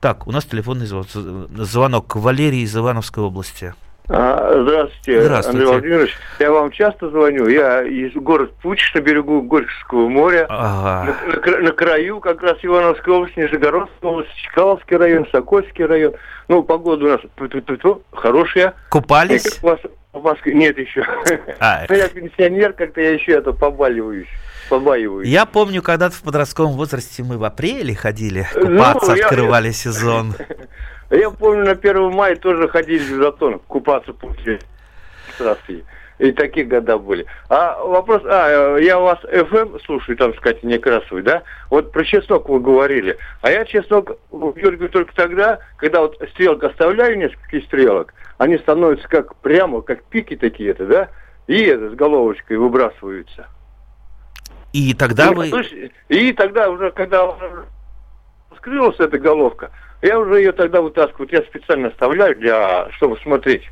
Так, 0.00 0.26
у 0.26 0.32
нас 0.32 0.44
телефонный 0.44 0.86
звонок. 0.86 2.16
Валерий 2.16 2.64
из 2.64 2.76
Ивановской 2.76 3.22
области. 3.22 3.74
А, 4.08 4.62
здравствуйте, 4.62 5.22
здравствуйте, 5.22 5.58
Андрей 5.58 5.66
Владимирович. 5.66 6.16
Я 6.38 6.52
вам 6.52 6.70
часто 6.70 7.10
звоню. 7.10 7.48
Я 7.48 7.82
из 7.82 8.12
города 8.14 8.52
Пуч 8.62 8.94
на 8.94 9.00
берегу 9.00 9.42
Горьковского 9.42 10.08
моря. 10.08 10.46
Ага. 10.48 11.16
На, 11.26 11.50
на, 11.50 11.58
на 11.58 11.72
краю 11.72 12.20
как 12.20 12.40
раз 12.42 12.58
Ивановской 12.62 13.12
области, 13.12 13.40
Нижегородской 13.40 14.08
области, 14.08 14.32
Чкаловский 14.44 14.96
район, 14.96 15.26
Сокольский 15.32 15.84
район. 15.84 16.14
Ну, 16.46 16.62
погода 16.62 17.04
у 17.04 17.08
нас 17.08 17.20
хорошая. 18.12 18.74
Купались? 18.90 19.60
В 19.60 20.22
Москве 20.22 20.54
нет 20.54 20.78
еще. 20.78 21.04
А. 21.58 21.84
Я 21.92 22.08
пенсионер, 22.08 22.72
как-то 22.72 23.02
я 23.02 23.12
еще 23.12 23.32
это 23.32 23.52
побаливаюсь. 23.52 24.28
Побаиваюсь. 24.68 25.28
Я 25.28 25.46
помню, 25.46 25.82
когда-то 25.82 26.14
в 26.16 26.22
подростковом 26.22 26.72
возрасте 26.72 27.22
мы 27.22 27.38
в 27.38 27.44
апреле 27.44 27.94
ходили 27.94 28.46
ну, 28.54 28.62
купаться, 28.62 29.14
ну, 29.14 29.22
открывали 29.22 29.66
я... 29.68 29.72
сезон. 29.72 30.34
Я 31.10 31.30
помню, 31.30 31.64
на 31.64 31.72
1 31.72 32.10
мая 32.12 32.36
тоже 32.36 32.68
ходили 32.68 32.98
в 32.98 33.22
затон 33.22 33.60
купаться 33.60 34.12
после 34.12 34.60
трассы. 35.38 35.84
И 36.18 36.32
такие 36.32 36.64
года 36.64 36.96
были. 36.96 37.26
А 37.50 37.78
вопрос, 37.84 38.22
а, 38.24 38.78
я 38.78 38.98
у 38.98 39.02
вас 39.02 39.18
FM 39.24 39.78
слушаю, 39.84 40.16
там, 40.16 40.34
сказать, 40.36 40.62
не 40.62 40.78
красивый, 40.78 41.22
да? 41.22 41.42
Вот 41.68 41.92
про 41.92 42.04
чеснок 42.04 42.48
вы 42.48 42.58
говорили. 42.58 43.18
А 43.42 43.50
я 43.50 43.66
чеснок 43.66 44.16
дергаю 44.32 44.88
только 44.88 45.14
тогда, 45.14 45.58
когда 45.76 46.00
вот 46.00 46.16
стрелка 46.32 46.68
оставляю 46.68 47.18
несколько 47.18 47.60
стрелок, 47.66 48.14
они 48.38 48.56
становятся 48.56 49.06
как 49.08 49.36
прямо, 49.36 49.82
как 49.82 50.04
пики 50.04 50.36
такие-то, 50.36 50.86
да? 50.86 51.08
И 51.48 51.62
это 51.62 51.90
с 51.90 51.94
головочкой 51.94 52.56
выбрасываются. 52.56 53.48
И 54.76 54.92
тогда 54.92 55.30
и, 55.30 55.34
вы... 55.34 55.90
И 56.10 56.32
тогда 56.34 56.68
уже, 56.68 56.90
когда 56.90 57.34
скрылась 58.58 59.00
эта 59.00 59.18
головка, 59.18 59.70
я 60.02 60.18
уже 60.18 60.36
ее 60.38 60.52
тогда 60.52 60.82
вытаскиваю. 60.82 61.30
Я 61.32 61.40
специально 61.42 61.88
оставляю, 61.88 62.36
для, 62.36 62.90
чтобы 62.92 63.16
смотреть. 63.22 63.62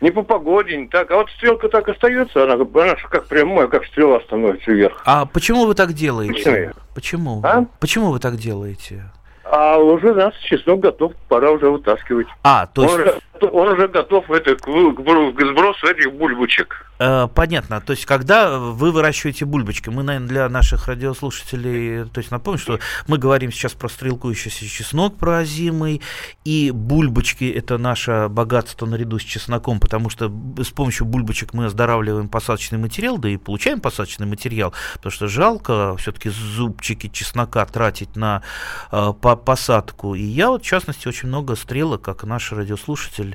Не 0.00 0.10
по 0.10 0.22
погоде, 0.22 0.76
не 0.76 0.88
так. 0.88 1.12
А 1.12 1.16
вот 1.16 1.30
стрелка 1.30 1.68
так 1.68 1.88
остается, 1.88 2.42
она, 2.42 2.54
она 2.54 2.96
как 3.08 3.28
прямая, 3.28 3.68
как 3.68 3.86
стрела 3.86 4.20
становится 4.20 4.72
вверх. 4.72 5.00
А 5.04 5.26
почему 5.26 5.64
вы 5.64 5.74
так 5.74 5.92
делаете? 5.92 6.74
Почему? 6.92 7.40
А? 7.44 7.64
Почему 7.78 8.10
вы 8.10 8.18
так 8.18 8.34
делаете? 8.34 9.04
А 9.44 9.78
уже 9.78 10.12
нас 10.12 10.34
чеснок 10.38 10.80
готов, 10.80 11.12
пора 11.28 11.52
уже 11.52 11.70
вытаскивать. 11.70 12.26
А, 12.42 12.66
то 12.66 12.82
есть... 12.82 13.18
Он, 13.42 13.68
уже 13.68 13.88
готов 13.88 14.30
это, 14.30 14.56
к, 14.56 14.62
к 14.62 15.46
сбросу 15.46 15.86
этих 15.86 16.12
бульбочек. 16.12 16.88
Э, 16.98 17.28
понятно. 17.32 17.80
То 17.80 17.92
есть, 17.92 18.06
когда 18.06 18.58
вы 18.58 18.90
выращиваете 18.90 19.44
бульбочки, 19.44 19.88
мы, 19.88 20.02
наверное, 20.02 20.28
для 20.28 20.48
наших 20.48 20.88
радиослушателей, 20.88 22.08
то 22.08 22.18
есть, 22.18 22.30
напомню, 22.30 22.58
что 22.58 22.78
мы 23.06 23.18
говорим 23.18 23.52
сейчас 23.52 23.72
про 23.72 23.88
стрелкующийся 23.88 24.66
чеснок, 24.66 25.16
про 25.16 25.38
озимый, 25.38 26.02
и 26.44 26.70
бульбочки– 26.72 27.44
это 27.56 27.78
наше 27.78 28.26
богатство 28.28 28.86
наряду 28.86 29.18
с 29.18 29.22
чесноком, 29.22 29.80
потому 29.80 30.10
что 30.10 30.32
с 30.58 30.70
помощью 30.70 31.06
бульбочек 31.06 31.54
мы 31.54 31.66
оздоравливаем 31.66 32.28
посадочный 32.28 32.78
материал, 32.78 33.18
да 33.18 33.28
и 33.28 33.36
получаем 33.36 33.80
посадочный 33.80 34.26
материал, 34.26 34.74
потому 34.94 35.12
что 35.12 35.28
жалко 35.28 35.96
все-таки 35.98 36.30
зубчики 36.30 37.08
чеснока 37.08 37.64
тратить 37.66 38.16
на 38.16 38.42
э, 38.90 39.12
по 39.20 39.36
посадку. 39.36 40.14
И 40.14 40.22
я, 40.22 40.50
вот, 40.50 40.62
в 40.62 40.66
частности, 40.66 41.06
очень 41.06 41.28
много 41.28 41.54
стрелок, 41.54 42.02
как 42.02 42.24
наш 42.24 42.52
радиослушатель, 42.52 43.27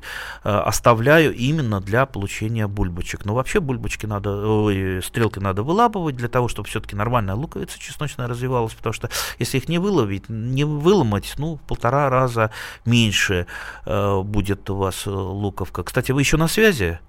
э, 0.44 0.50
оставляю 0.50 1.34
именно 1.34 1.80
для 1.80 2.06
получения 2.06 2.68
бульбочек. 2.68 3.26
Но 3.26 3.34
вообще 3.34 3.54
вообще 3.54 3.60
бульбочки 3.60 4.08
надо, 4.08 4.30
ой, 4.30 5.02
стрелки 5.04 5.40
надо 5.40 5.62
вылапывать 5.64 6.16
для 6.16 6.28
того, 6.28 6.48
чтобы 6.48 6.68
все-таки 6.68 6.96
нормальная 6.96 7.36
луковица 7.36 7.78
чесночная 7.80 8.28
развивалась, 8.28 8.74
потому 8.74 8.94
что 8.94 9.10
если 9.40 9.58
их 9.58 9.70
не 9.70 9.78
выловить, 9.78 10.30
не 10.30 10.64
выломать, 10.64 11.34
ну, 11.38 11.56
в 11.56 11.62
полтора 11.62 12.10
раза 12.10 12.50
меньше 12.86 13.46
э, 13.86 14.22
будет 14.22 14.70
у 14.70 14.76
вас 14.76 15.06
э, 15.06 15.12
луковка. 15.12 15.84
Кстати, 15.84 16.12
вы 16.12 16.22
еще 16.22 16.38
на 16.38 16.48
связи? 16.48 17.00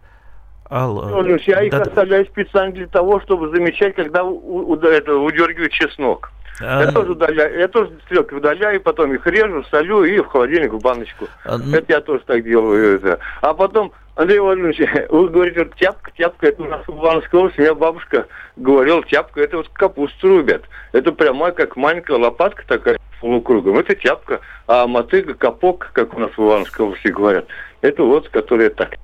Алло. 0.71 1.23
Ну, 1.23 1.37
я 1.47 1.63
их 1.63 1.73
да, 1.73 1.83
оставляю 1.83 2.25
специально 2.27 2.73
для 2.73 2.87
того, 2.87 3.21
чтобы 3.21 3.51
замечать, 3.51 3.95
когда 3.95 4.25
у, 4.25 4.71
у, 4.71 4.77
это, 4.77 5.17
удергивают 5.17 5.73
чеснок. 5.73 6.31
А... 6.61 6.85
Я 6.85 6.93
тоже 6.93 7.13
удаляю, 7.13 7.59
я 7.59 7.69
тоже 7.69 7.91
стрелки 8.07 8.35
удаляю, 8.35 8.81
потом 8.81 9.13
их 9.13 9.27
режу, 9.27 9.65
солю 9.71 10.05
и 10.05 10.19
в 10.21 10.27
холодильник 10.27 10.73
в 10.73 10.81
баночку. 10.81 11.27
А... 11.45 11.59
Это 11.73 11.85
я 11.89 12.01
тоже 12.01 12.23
так 12.27 12.45
делаю. 12.45 12.97
Это. 12.97 13.19
А 13.43 13.53
потом, 13.55 13.93
Андрей 14.15 14.39
Владимирович, 14.39 14.79
вы 15.11 15.29
говорите, 15.29 15.65
вот 15.65 15.75
тяпка, 15.75 16.11
тяпка, 16.17 16.47
это 16.47 16.63
у 16.63 16.67
нас 16.67 16.87
в 16.87 16.91
Ивановской 16.91 17.41
области, 17.41 17.61
у 17.61 17.63
меня 17.63 17.75
бабушка 17.75 18.27
говорила, 18.57 19.03
тяпка, 19.05 19.43
это 19.43 19.59
вот 19.59 19.69
капусту 19.69 20.29
рубят. 20.29 20.63
Это 20.93 21.13
прямая, 21.13 21.53
как 21.53 21.77
маленькая 21.77 22.17
лопатка 22.17 22.65
такая 22.67 22.99
полукругом. 23.21 23.79
Это 23.79 23.95
тяпка, 23.95 24.41
а 24.67 24.87
мотыга, 24.87 25.35
капок, 25.35 25.91
как 25.93 26.15
у 26.17 26.21
нас 26.21 26.31
в 26.37 26.39
Ивановской 26.39 26.87
области 26.87 27.09
говорят, 27.09 27.47
это 27.81 28.03
вот, 28.03 28.29
которые 28.29 28.71
так. 28.71 28.97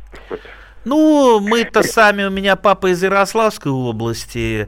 Ну, 0.84 1.40
мы-то 1.40 1.82
сами, 1.82 2.24
у 2.24 2.30
меня 2.30 2.56
папа 2.56 2.90
из 2.90 3.02
Ярославской 3.02 3.70
области, 3.70 4.66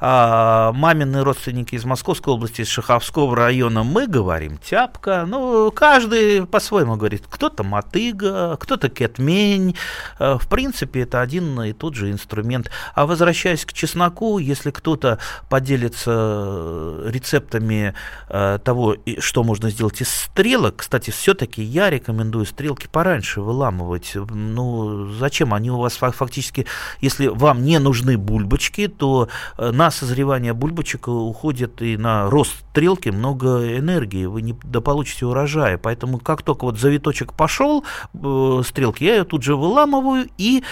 а, 0.00 0.72
мамины 0.72 1.22
родственники 1.22 1.74
из 1.74 1.84
Московской 1.84 2.32
области, 2.32 2.62
из 2.62 2.68
Шаховского 2.68 3.36
района, 3.36 3.82
мы 3.82 4.06
говорим 4.06 4.56
тяпка. 4.56 5.26
Ну, 5.28 5.70
каждый 5.70 6.46
по-своему 6.46 6.96
говорит. 6.96 7.24
Кто-то 7.28 7.62
мотыга, 7.62 8.56
кто-то 8.58 8.88
кетмень. 8.88 9.76
А, 10.18 10.38
в 10.38 10.48
принципе, 10.48 11.00
это 11.02 11.20
один 11.20 11.60
и 11.60 11.74
тот 11.74 11.94
же 11.94 12.10
инструмент. 12.10 12.70
А 12.94 13.04
возвращаясь 13.04 13.66
к 13.66 13.74
чесноку, 13.74 14.38
если 14.38 14.70
кто-то 14.70 15.18
поделится 15.50 17.02
рецептами 17.04 17.94
а, 18.30 18.58
того, 18.58 18.96
что 19.18 19.44
можно 19.44 19.68
сделать 19.68 20.00
из 20.00 20.08
стрелок, 20.08 20.76
кстати, 20.76 21.10
все-таки 21.10 21.62
я 21.62 21.90
рекомендую 21.90 22.46
стрелки 22.46 22.88
пораньше 22.90 23.42
выламывать. 23.42 24.12
Ну, 24.14 25.12
зачем? 25.18 25.49
Они 25.54 25.70
у 25.70 25.78
вас 25.78 25.96
фактически, 25.96 26.66
если 27.00 27.26
вам 27.26 27.62
не 27.62 27.78
нужны 27.78 28.16
бульбочки, 28.16 28.88
то 28.88 29.28
э, 29.58 29.70
на 29.70 29.90
созревание 29.90 30.52
бульбочек 30.52 31.08
уходит 31.08 31.82
и 31.82 31.96
на 31.96 32.30
рост 32.30 32.54
стрелки 32.70 33.10
много 33.10 33.76
энергии, 33.78 34.26
вы 34.26 34.42
не 34.42 34.54
дополучите 34.62 35.26
урожая. 35.26 35.78
Поэтому 35.78 36.18
как 36.18 36.42
только 36.42 36.64
вот 36.64 36.78
завиточек 36.78 37.32
пошел 37.32 37.84
э, 38.14 38.62
стрелки, 38.64 39.04
я 39.04 39.16
ее 39.16 39.24
тут 39.24 39.42
же 39.42 39.56
выламываю 39.56 40.28
и 40.38 40.62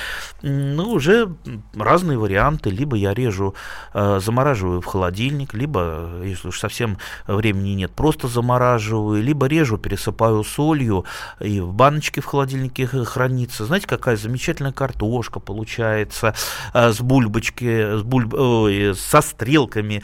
ну, 0.43 0.93
уже 0.93 1.35
разные 1.75 2.19
варианты. 2.19 2.71
Либо 2.71 2.97
я 2.97 3.15
режу, 3.15 3.55
э, 3.95 4.21
замораживаю 4.23 4.81
в 4.81 4.87
холодильник, 4.87 5.55
либо, 5.55 6.23
если 6.25 6.49
уж 6.49 6.59
совсем 6.59 6.99
времени 7.27 7.71
нет, 7.71 7.93
просто 7.93 8.29
замораживаю, 8.29 9.23
либо 9.23 9.47
режу, 9.47 9.79
пересыпаю 9.79 10.45
солью 10.45 11.05
и 11.41 11.61
в 11.61 11.73
баночке 11.73 12.21
в 12.21 12.27
холодильнике 12.27 12.87
хранится. 12.87 13.65
Знаете, 13.65 13.87
какая 13.87 14.17
замечательная 14.17 14.68
картошка 14.73 15.41
получается 15.41 16.35
э, 16.75 16.93
с 16.93 17.01
бульбочки, 17.01 17.99
с, 17.99 18.03
бульб... 18.03 18.35
Ой, 18.35 18.95
со 18.95 19.21
стрелками, 19.21 20.03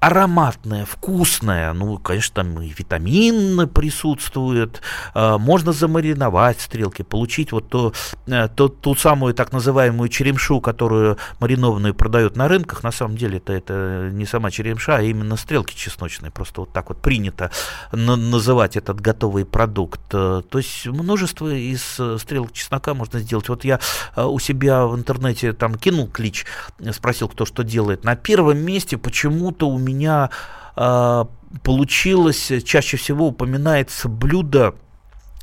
э, 0.00 0.06
ароматная, 0.06 0.84
вкусная, 0.84 1.72
ну, 1.72 1.98
конечно, 1.98 2.36
там 2.36 2.62
и 2.62 2.68
витамины 2.68 3.66
присутствуют, 3.66 4.80
э, 5.14 5.36
можно 5.38 5.72
замариновать 5.72 6.60
стрелки, 6.60 7.02
получить 7.02 7.52
вот 7.52 7.68
то, 7.68 7.92
э, 8.26 8.48
то, 8.48 8.68
ту 8.68 8.94
самую 8.94 9.34
так 9.34 9.52
называемую 9.52 10.08
черемшу, 10.08 10.60
которую 10.60 11.18
маринованную 11.40 11.94
продают 11.94 12.36
на 12.36 12.48
рынках, 12.48 12.82
на 12.82 12.92
самом 12.92 13.16
деле 13.16 13.38
это, 13.38 13.52
это 13.52 14.10
не 14.12 14.24
сама 14.24 14.50
черемша, 14.50 14.96
а 14.96 15.02
именно 15.02 15.36
стрелки 15.36 15.74
чесночные, 15.74 16.30
просто 16.30 16.60
вот 16.60 16.72
так 16.72 16.88
вот 16.88 17.02
принято 17.02 17.50
на, 17.92 18.16
называть 18.16 18.76
этот 18.76 19.00
готовый 19.00 19.44
продукт. 19.44 20.00
Э, 20.12 20.42
то 20.48 20.58
есть 20.58 20.86
множество 20.86 21.52
из 21.52 21.98
стрелок 22.20 22.52
чеснока 22.52 22.94
можно 22.94 23.18
сделать. 23.20 23.48
Вот 23.48 23.64
я 23.64 23.80
у 24.16 24.38
себя 24.38 24.86
в 24.86 24.96
интернете 24.96 25.52
там 25.52 25.74
кинул 25.74 26.08
клич, 26.08 26.46
спросил, 26.92 27.28
кто 27.28 27.44
что 27.44 27.64
делает. 27.64 28.04
На 28.04 28.16
первом 28.16 28.58
месте 28.58 28.96
почему-то 28.96 29.68
у 29.68 29.78
меня 29.78 29.87
э, 30.76 31.24
получилось, 31.62 32.52
чаще 32.64 32.96
всего 32.96 33.28
упоминается 33.28 34.08
блюдо 34.08 34.74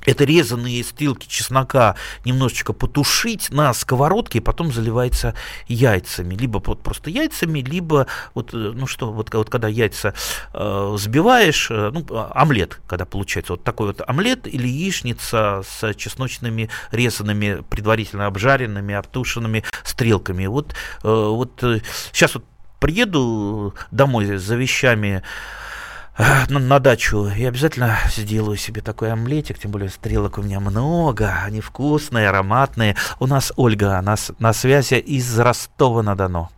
это 0.06 0.24
резанные 0.24 0.84
стрелки 0.84 1.28
чеснока 1.28 1.96
немножечко 2.24 2.74
потушить 2.74 3.50
на 3.52 3.74
сковородке, 3.74 4.38
и 4.38 4.42
потом 4.42 4.72
заливается 4.72 5.36
яйцами. 5.68 6.36
Либо 6.36 6.62
вот 6.64 6.82
просто 6.82 7.10
яйцами, 7.10 7.60
либо 7.60 8.08
вот, 8.34 8.54
э, 8.54 8.58
ну 8.58 8.88
что, 8.88 9.12
вот, 9.12 9.34
вот 9.34 9.50
когда 9.50 9.68
яйца 9.68 10.14
э, 10.54 10.90
взбиваешь, 10.94 11.70
э, 11.72 11.92
ну, 11.94 12.06
а, 12.12 12.32
омлет, 12.36 12.80
когда 12.88 13.06
получается 13.06 13.54
вот 13.54 13.64
такой 13.64 13.88
вот 13.88 14.02
омлет 14.08 14.48
или 14.48 14.68
яичница 14.68 15.64
с 15.68 15.94
чесночными 15.96 16.70
резанными, 16.92 17.64
предварительно 17.70 18.28
обжаренными, 18.28 18.94
обтушенными 18.94 19.64
стрелками. 19.84 20.46
Вот, 20.46 20.76
э, 21.04 21.08
вот 21.08 21.64
э, 21.64 21.80
сейчас 22.12 22.36
вот 22.36 22.46
приеду 22.86 23.74
домой 23.90 24.38
за 24.38 24.56
вещами, 24.56 25.24
на, 26.50 26.60
на 26.60 26.80
дачу 26.80 27.28
и 27.28 27.44
обязательно 27.44 27.98
сделаю 28.16 28.58
себе 28.58 28.82
такой 28.82 29.12
омлетик, 29.12 29.58
тем 29.58 29.72
более 29.72 29.90
стрелок 29.90 30.38
у 30.38 30.44
меня 30.44 30.60
много, 30.60 31.34
они 31.44 31.62
вкусные, 31.62 32.30
ароматные. 32.30 32.96
У 33.20 33.26
нас 33.26 33.52
Ольга 33.56 34.00
на, 34.02 34.16
на 34.38 34.54
связи 34.54 34.96
из 35.00 35.40
Ростова-на-Дону. 35.40 36.52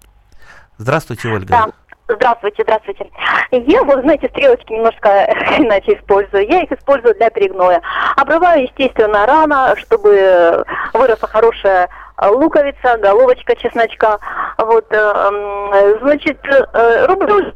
Здравствуйте, 0.78 1.30
Ольга. 1.30 1.48
Да. 1.48 1.87
Здравствуйте, 2.10 2.64
здравствуйте. 2.64 3.12
Я, 3.52 3.84
вот, 3.84 4.02
знаете, 4.02 4.30
стрелочки 4.30 4.72
немножко 4.72 5.10
иначе 5.58 5.96
использую. 5.96 6.48
Я 6.48 6.64
их 6.64 6.72
использую 6.72 7.16
для 7.16 7.30
перегноя. 7.30 7.82
Обрываю, 8.16 8.64
естественно, 8.64 9.26
рано, 9.26 9.76
чтобы 9.76 10.64
выросла 10.94 11.28
хорошая 11.28 11.90
луковица, 12.22 12.98
головочка 12.98 13.56
чесночка. 13.58 14.20
Вот, 14.58 14.86
э, 14.90 15.98
значит, 16.02 16.40
э, 16.46 17.06
рублю. 17.06 17.54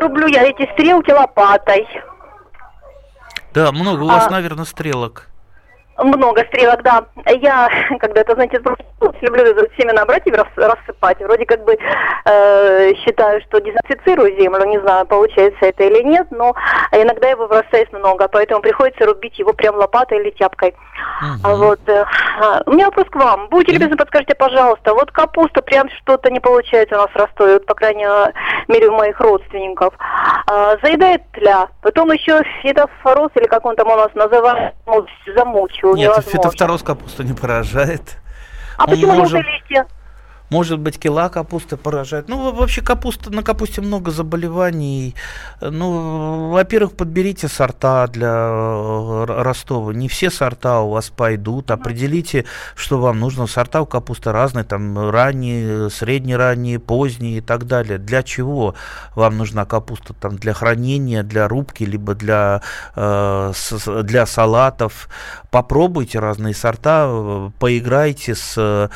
Рублю 0.00 0.26
я 0.28 0.44
эти 0.44 0.70
стрелки 0.72 1.10
лопатой. 1.10 1.88
Да, 3.52 3.70
много 3.72 4.02
у 4.02 4.08
вас, 4.08 4.26
а, 4.26 4.30
наверное, 4.30 4.64
стрелок. 4.64 5.28
Много 5.98 6.44
стрелок, 6.44 6.82
да. 6.82 7.04
Я, 7.26 7.68
когда 8.00 8.20
это, 8.20 8.34
знаете, 8.34 8.60
люблю 9.22 9.66
семена 9.76 10.02
и 10.02 10.30
рассыпать. 10.56 11.20
Вроде 11.20 11.46
как 11.46 11.64
бы 11.64 11.76
э, 12.24 12.94
считаю, 13.04 13.40
что 13.42 13.60
дезинфицирую 13.60 14.36
землю. 14.38 14.64
Не 14.64 14.80
знаю, 14.80 15.06
получается 15.06 15.66
это 15.66 15.84
или 15.84 16.02
нет, 16.02 16.26
но 16.30 16.54
иногда 16.92 17.28
его 17.28 17.46
бросаюсь 17.46 17.90
много, 17.92 18.28
поэтому 18.28 18.60
приходится 18.60 19.06
рубить 19.06 19.38
его 19.38 19.52
прям 19.52 19.76
лопатой 19.76 20.20
или 20.20 20.30
тяпкой. 20.30 20.74
Угу. 21.44 21.56
Вот. 21.56 21.80
Э, 21.88 22.04
у 22.66 22.72
меня 22.72 22.86
вопрос 22.86 23.06
к 23.10 23.16
вам. 23.16 23.48
Будьте 23.48 23.72
любезны, 23.72 23.96
подскажите, 23.96 24.34
пожалуйста, 24.34 24.94
вот 24.94 25.10
капуста 25.12 25.62
прям 25.62 25.88
что-то 25.90 26.30
не 26.30 26.40
получается 26.40 26.96
у 26.96 27.02
нас 27.02 27.10
растет, 27.14 27.34
вот, 27.38 27.66
по 27.66 27.74
крайней 27.74 28.06
мере, 28.68 28.88
у 28.88 28.96
моих 28.96 29.20
родственников. 29.20 29.94
А, 30.46 30.76
заедает 30.82 31.22
тля. 31.32 31.68
Потом 31.82 32.10
еще 32.12 32.42
фитофороз, 32.62 33.30
или 33.34 33.46
как 33.46 33.64
он 33.64 33.76
там 33.76 33.88
у 33.88 33.96
нас 33.96 34.12
называется, 34.14 34.74
замучил. 35.92 36.14
Нет, 36.14 36.24
фитофтороз 36.24 36.82
капусту 36.82 37.22
не 37.22 37.32
поражает. 37.32 38.18
А 38.76 38.86
почему 38.86 39.12
может... 39.12 39.30
желтые 39.30 39.54
листья? 39.54 39.86
Может 40.54 40.78
быть, 40.78 41.00
кила 41.00 41.30
капусты 41.30 41.76
поражает. 41.76 42.28
Ну, 42.28 42.52
вообще 42.52 42.80
капуста, 42.80 43.28
на 43.32 43.42
капусте 43.42 43.80
много 43.80 44.12
заболеваний. 44.12 45.16
Ну, 45.60 46.50
во-первых, 46.50 46.92
подберите 46.92 47.48
сорта 47.48 48.06
для 48.06 48.28
э, 48.28 49.24
Ростова. 49.26 49.92
Не 49.92 50.08
все 50.08 50.30
сорта 50.30 50.78
у 50.78 50.90
вас 50.90 51.10
пойдут. 51.10 51.72
Определите, 51.72 52.44
что 52.76 53.00
вам 53.00 53.18
нужно. 53.18 53.48
Сорта 53.48 53.82
у 53.82 53.86
капусты 53.86 54.30
разные, 54.30 54.64
там 54.64 55.10
ранние, 55.10 55.90
среднеранние, 55.90 56.78
поздние 56.78 57.38
и 57.38 57.40
так 57.40 57.66
далее. 57.66 57.98
Для 57.98 58.22
чего 58.22 58.76
вам 59.16 59.36
нужна 59.36 59.64
капуста? 59.64 60.14
Там 60.14 60.36
для 60.36 60.52
хранения, 60.52 61.24
для 61.24 61.48
рубки, 61.48 61.82
либо 61.82 62.14
для, 62.14 62.62
э, 62.94 63.52
для 64.04 64.24
салатов. 64.24 65.08
Попробуйте 65.50 66.20
разные 66.20 66.54
сорта, 66.54 67.06
э, 67.08 67.50
поиграйте 67.58 68.36
с 68.36 68.88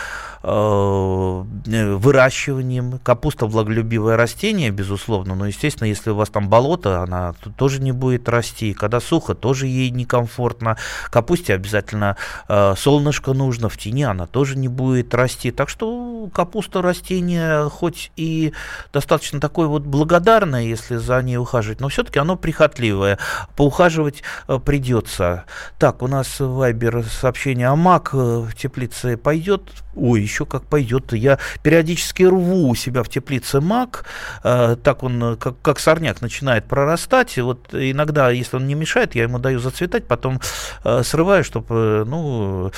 выращиванием. 0.48 2.98
Капуста 3.02 3.46
влаголюбивое 3.46 4.16
растение, 4.16 4.70
безусловно, 4.70 5.34
но, 5.34 5.46
естественно, 5.46 5.86
если 5.86 6.10
у 6.10 6.14
вас 6.14 6.30
там 6.30 6.48
болото, 6.48 7.02
она 7.02 7.34
тоже 7.56 7.80
не 7.80 7.92
будет 7.92 8.28
расти. 8.28 8.72
Когда 8.72 9.00
сухо, 9.00 9.34
тоже 9.34 9.66
ей 9.66 9.90
некомфортно. 9.90 10.76
Капусте 11.10 11.54
обязательно 11.54 12.16
э, 12.48 12.74
солнышко 12.76 13.32
нужно, 13.32 13.68
в 13.68 13.76
тени 13.76 14.04
она 14.04 14.26
тоже 14.26 14.56
не 14.56 14.68
будет 14.68 15.14
расти. 15.14 15.50
Так 15.50 15.68
что 15.68 16.28
капуста 16.32 16.82
растение 16.82 17.68
хоть 17.68 18.12
и 18.16 18.52
достаточно 18.92 19.40
такое 19.40 19.66
вот 19.66 19.82
благодарное, 19.82 20.62
если 20.62 20.96
за 20.96 21.20
ней 21.22 21.36
ухаживать, 21.36 21.80
но 21.80 21.88
все-таки 21.88 22.18
оно 22.18 22.36
прихотливое. 22.36 23.18
Поухаживать 23.56 24.22
э, 24.46 24.58
придется. 24.58 25.44
Так, 25.78 26.02
у 26.02 26.06
нас 26.06 26.40
Вайбер 26.40 27.04
сообщение, 27.04 27.68
а 27.68 27.76
мак 27.76 28.14
в 28.14 28.54
теплице 28.54 29.16
пойдет? 29.16 29.62
Ой, 29.98 30.22
еще 30.22 30.46
как 30.46 30.64
пойдет. 30.64 31.12
Я 31.12 31.38
периодически 31.62 32.22
рву 32.22 32.68
у 32.68 32.74
себя 32.74 33.02
в 33.02 33.08
теплице 33.08 33.60
мак, 33.60 34.04
э, 34.44 34.76
так 34.82 35.02
он 35.02 35.22
э, 35.22 35.36
как, 35.36 35.60
как 35.60 35.80
сорняк 35.80 36.20
начинает 36.20 36.64
прорастать. 36.64 37.36
И 37.38 37.40
вот 37.40 37.68
иногда, 37.72 38.30
если 38.30 38.56
он 38.56 38.66
не 38.66 38.74
мешает, 38.74 39.14
я 39.14 39.24
ему 39.24 39.38
даю 39.38 39.58
зацветать, 39.58 40.06
потом 40.06 40.40
э, 40.84 41.02
срываю, 41.02 41.44
чтобы, 41.44 41.74
э, 41.74 42.04
ну, 42.06 42.72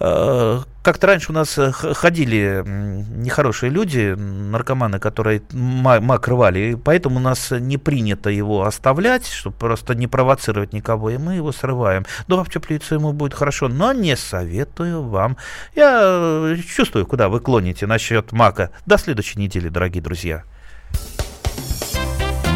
как-то 0.00 1.06
раньше 1.08 1.30
у 1.30 1.34
нас 1.34 1.58
э, 1.58 1.72
ходили 1.72 2.62
нехорошие 2.64 3.70
люди, 3.70 4.14
наркоманы, 4.16 4.98
которые 4.98 5.42
мак 5.52 6.26
рвали, 6.26 6.72
и 6.72 6.74
поэтому 6.74 7.16
у 7.16 7.22
нас 7.22 7.50
не 7.50 7.76
принято 7.76 8.30
его 8.30 8.64
оставлять, 8.64 9.26
чтобы 9.26 9.56
просто 9.56 9.94
не 9.94 10.06
провоцировать 10.06 10.72
никого, 10.72 11.10
и 11.10 11.18
мы 11.18 11.34
его 11.34 11.52
срываем. 11.52 12.06
Но 12.28 12.42
в 12.42 12.48
теплицу 12.48 12.94
ему 12.94 13.12
будет 13.12 13.34
хорошо, 13.34 13.68
но 13.68 13.92
не 13.92 14.16
советую 14.16 15.02
вам. 15.02 15.36
Я 15.74 16.00
э, 16.02 16.56
чувствую, 16.66 17.04
куда 17.04 17.28
вы 17.28 17.40
клоните 17.40 17.86
насчет 17.86 18.32
мака. 18.32 18.70
До 18.86 18.96
следующей 18.96 19.38
недели, 19.38 19.68
дорогие 19.68 20.02
друзья. 20.02 20.44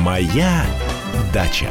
Моя 0.00 0.64
дача. 1.32 1.68